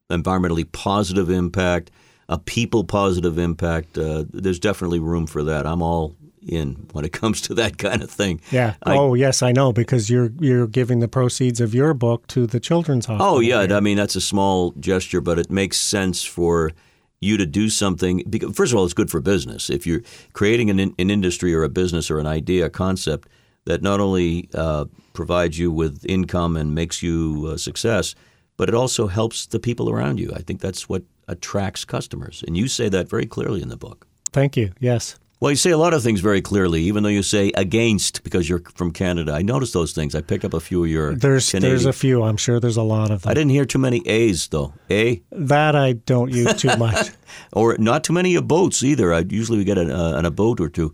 environmentally 0.10 0.70
positive 0.72 1.30
impact, 1.30 1.92
a 2.30 2.38
people 2.38 2.84
positive 2.84 3.38
impact. 3.38 3.98
Uh, 3.98 4.26
there's 4.32 4.60
definitely 4.60 5.00
room 5.00 5.28
for 5.28 5.44
that. 5.44 5.66
I'm 5.66 5.82
all 5.82 6.16
in 6.48 6.88
when 6.94 7.06
it 7.06 7.12
comes 7.22 7.42
to 7.42 7.54
that 7.56 7.78
kind 7.78 8.02
of 8.02 8.10
thing. 8.10 8.42
Yeah. 8.52 8.76
I, 8.84 8.96
oh, 8.98 9.14
yes, 9.14 9.42
I 9.42 9.52
know 9.52 9.74
because 9.74 10.10
you're 10.10 10.32
you're 10.40 10.68
giving 10.68 11.00
the 11.00 11.08
proceeds 11.08 11.62
of 11.62 11.74
your 11.74 11.94
book 11.94 12.28
to 12.28 12.48
the 12.48 12.60
children's 12.60 13.06
hospital. 13.06 13.36
Oh, 13.36 13.40
yeah. 13.40 13.68
I 13.76 13.80
mean, 13.80 13.98
that's 13.98 14.16
a 14.16 14.22
small 14.22 14.72
gesture, 14.80 15.22
but 15.22 15.40
it 15.40 15.50
makes 15.50 15.80
sense 15.80 16.24
for 16.24 16.72
you 17.20 17.38
to 17.38 17.46
do 17.46 17.70
something. 17.70 18.24
Because, 18.30 18.56
first 18.56 18.72
of 18.72 18.80
all, 18.80 18.86
it's 18.86 18.94
good 18.94 19.12
for 19.12 19.22
business. 19.22 19.70
If 19.70 19.88
you're 19.88 20.02
creating 20.34 20.70
an, 20.70 20.80
an 20.80 21.10
industry 21.10 21.54
or 21.54 21.64
a 21.64 21.70
business 21.70 22.12
or 22.12 22.20
an 22.20 22.28
idea, 22.28 22.66
a 22.66 22.70
concept 22.70 23.28
that 23.66 23.82
not 23.82 24.00
only 24.00 24.50
uh, 24.54 24.86
provides 25.14 25.60
you 25.60 25.70
with 25.72 26.06
income 26.06 26.56
and 26.56 26.74
makes 26.74 27.04
you 27.04 27.48
a 27.48 27.58
success, 27.58 28.16
but 28.58 28.70
it 28.70 28.76
also 28.76 29.08
helps 29.08 29.46
the 29.46 29.60
people 29.60 29.90
around 29.90 30.20
you. 30.20 30.32
I 30.36 30.42
think 30.42 30.60
that's 30.60 30.90
what 30.90 31.04
attracts 31.28 31.86
customers. 31.86 32.44
And 32.46 32.58
you 32.58 32.68
say 32.68 32.90
that 32.90 33.10
very 33.10 33.26
clearly 33.26 33.62
in 33.62 33.70
the 33.70 33.78
book. 33.78 34.08
Thank 34.32 34.58
you. 34.58 34.74
Yes. 34.80 35.18
Well, 35.40 35.52
you 35.52 35.56
say 35.56 35.70
a 35.70 35.78
lot 35.78 35.94
of 35.94 36.02
things 36.02 36.20
very 36.20 36.42
clearly, 36.42 36.82
even 36.82 37.04
though 37.04 37.10
you 37.10 37.22
say 37.22 37.52
against 37.54 38.24
because 38.24 38.50
you're 38.50 38.64
from 38.74 38.92
Canada. 38.92 39.34
I 39.34 39.44
noticed 39.44 39.72
those 39.72 39.94
things. 39.94 40.16
I 40.16 40.22
picked 40.22 40.44
up 40.44 40.56
a 40.56 40.60
few 40.60 40.84
of 40.84 40.90
your. 40.90 41.14
There's 41.14 41.52
Canadian. 41.52 41.74
there's 41.74 41.86
a 41.86 41.94
few. 41.94 42.24
I'm 42.24 42.38
sure 42.38 42.60
there's 42.60 42.78
a 42.78 42.82
lot 42.82 43.12
of 43.12 43.22
them. 43.22 43.30
I 43.30 43.36
didn't 43.36 43.52
hear 43.52 43.66
too 43.66 43.78
many 43.78 44.02
A's 44.08 44.48
though. 44.48 44.74
A. 44.90 45.22
That 45.32 45.76
I 45.76 45.94
don't 45.94 46.34
use 46.34 46.56
too 46.56 46.76
much. 46.78 47.12
or 47.54 47.78
not 47.78 48.04
too 48.04 48.14
many 48.14 48.34
of 48.34 48.48
boats 48.48 48.82
either. 48.82 49.14
I 49.14 49.26
usually 49.30 49.60
we 49.60 49.64
get 49.64 49.78
a, 49.78 49.96
uh, 49.96 50.22
a 50.24 50.32
boat 50.32 50.60
or 50.60 50.70
two. 50.70 50.92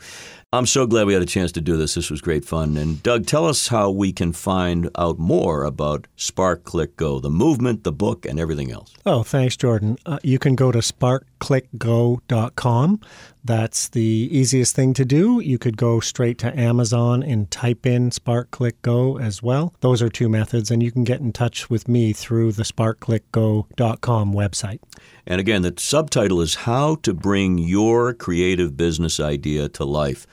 I'm 0.54 0.68
so 0.68 0.86
glad 0.86 1.08
we 1.08 1.14
had 1.14 1.24
a 1.24 1.26
chance 1.26 1.52
to 1.54 1.62
do 1.62 1.78
this. 1.78 1.96
This 1.96 2.12
was 2.12 2.22
great 2.22 2.46
fun. 2.46 2.78
And 2.78 3.02
Doug, 3.02 3.26
tell 3.26 3.48
us 3.48 3.70
how 3.70 3.90
we 3.90 4.14
can 4.14 4.34
find 4.34 4.88
out 4.96 5.18
more 5.18 5.64
about 5.64 6.06
Spark 6.16 6.64
Click 6.64 6.96
Go, 6.96 7.20
the 7.20 7.32
movement, 7.32 7.84
the 7.84 7.92
book, 7.92 8.28
and 8.28 8.40
everything 8.40 8.72
else. 8.72 8.94
Oh, 9.04 9.24
thanks, 9.24 9.58
Jordan. 9.58 9.98
Uh, 10.06 10.20
you 10.22 10.38
can 10.38 10.54
go 10.54 10.72
to 10.72 10.78
sparkclickgo.com. 10.78 13.02
That's 13.44 13.90
the 13.90 14.30
easiest 14.32 14.76
thing 14.76 14.94
to 14.94 15.06
do. 15.06 15.40
You 15.40 15.58
could 15.58 15.78
go 15.78 16.00
straight 16.00 16.38
to 16.40 16.58
Amazon 16.58 17.22
and 17.24 17.52
type 17.52 17.86
in 17.86 18.12
Spark 18.12 18.52
Click 18.52 18.82
Go 18.82 19.18
as 19.18 19.44
well. 19.44 19.74
Those 19.82 20.02
are 20.02 20.10
two 20.10 20.30
methods, 20.30 20.72
and 20.72 20.82
you 20.82 20.92
can 20.92 21.04
get 21.04 21.20
in 21.20 21.34
touch 21.34 21.70
with 21.70 21.88
me 21.88 22.14
through 22.14 22.54
the 22.54 22.64
sparkclickgo.com 22.64 24.34
website. 24.34 24.80
And 25.26 25.40
again, 25.40 25.62
the 25.62 25.74
subtitle 25.78 26.42
is 26.42 26.56
How 26.56 26.96
to 26.96 27.14
Bring 27.14 27.58
Your 27.58 28.14
Creative 28.14 28.76
Business 28.78 29.20
Idea 29.20 29.70
to 29.70 29.86
Life 29.86 30.26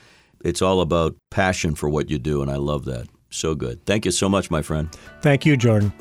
it's 0.43 0.61
all 0.61 0.81
about 0.81 1.15
passion 1.29 1.75
for 1.75 1.89
what 1.89 2.09
you 2.09 2.19
do, 2.19 2.41
and 2.41 2.49
I 2.49 2.55
love 2.55 2.85
that. 2.85 3.07
So 3.29 3.55
good. 3.55 3.85
Thank 3.85 4.05
you 4.05 4.11
so 4.11 4.27
much, 4.27 4.51
my 4.51 4.61
friend. 4.61 4.89
Thank 5.21 5.45
you, 5.45 5.55
Jordan. 5.55 5.93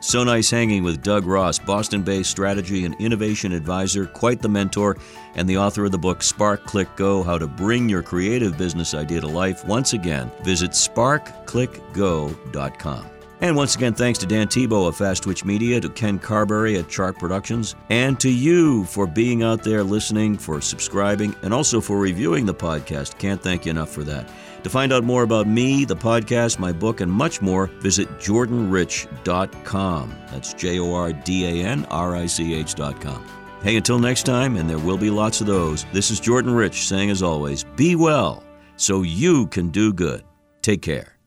So 0.00 0.22
nice 0.22 0.50
hanging 0.50 0.84
with 0.84 1.02
Doug 1.02 1.26
Ross, 1.26 1.58
Boston 1.58 2.02
based 2.02 2.30
strategy 2.30 2.84
and 2.84 2.94
innovation 3.00 3.52
advisor, 3.52 4.06
quite 4.06 4.40
the 4.40 4.48
mentor, 4.48 4.96
and 5.34 5.48
the 5.48 5.58
author 5.58 5.84
of 5.84 5.90
the 5.92 5.98
book 5.98 6.22
Spark 6.22 6.64
Click 6.64 6.88
Go 6.96 7.22
How 7.22 7.36
to 7.38 7.46
Bring 7.46 7.88
Your 7.88 8.02
Creative 8.02 8.56
Business 8.56 8.94
Idea 8.94 9.20
to 9.20 9.26
Life. 9.26 9.64
Once 9.64 9.94
again, 9.94 10.30
visit 10.42 10.70
sparkclickgo.com. 10.70 13.06
And 13.40 13.54
once 13.54 13.76
again, 13.76 13.94
thanks 13.94 14.18
to 14.18 14.26
Dan 14.26 14.48
Tebow 14.48 14.88
of 14.88 14.96
Fast 14.96 15.22
Twitch 15.22 15.44
Media, 15.44 15.80
to 15.80 15.88
Ken 15.88 16.18
Carberry 16.18 16.76
at 16.76 16.88
Chart 16.88 17.16
Productions, 17.16 17.76
and 17.88 18.18
to 18.18 18.28
you 18.28 18.84
for 18.86 19.06
being 19.06 19.44
out 19.44 19.62
there 19.62 19.84
listening, 19.84 20.36
for 20.36 20.60
subscribing, 20.60 21.36
and 21.42 21.54
also 21.54 21.80
for 21.80 21.98
reviewing 21.98 22.46
the 22.46 22.54
podcast. 22.54 23.16
Can't 23.18 23.40
thank 23.40 23.64
you 23.64 23.70
enough 23.70 23.90
for 23.90 24.02
that. 24.02 24.28
To 24.62 24.70
find 24.70 24.92
out 24.92 25.04
more 25.04 25.22
about 25.22 25.46
me, 25.46 25.84
the 25.84 25.96
podcast, 25.96 26.58
my 26.58 26.72
book, 26.72 27.00
and 27.00 27.10
much 27.10 27.40
more, 27.40 27.68
visit 27.80 28.08
jordanrich.com. 28.18 30.14
That's 30.30 30.52
J 30.54 30.78
O 30.80 30.94
R 30.94 31.12
D 31.12 31.62
A 31.62 31.66
N 31.66 31.84
R 31.86 32.16
I 32.16 32.26
C 32.26 32.54
H.com. 32.54 33.24
Hey, 33.62 33.76
until 33.76 33.98
next 33.98 34.24
time, 34.24 34.56
and 34.56 34.70
there 34.70 34.78
will 34.78 34.98
be 34.98 35.10
lots 35.10 35.40
of 35.40 35.46
those, 35.46 35.84
this 35.92 36.10
is 36.10 36.20
Jordan 36.20 36.54
Rich 36.54 36.86
saying, 36.86 37.10
as 37.10 37.22
always, 37.22 37.64
be 37.64 37.96
well 37.96 38.44
so 38.76 39.02
you 39.02 39.48
can 39.48 39.70
do 39.70 39.92
good. 39.92 40.22
Take 40.62 40.82
care. 40.82 41.17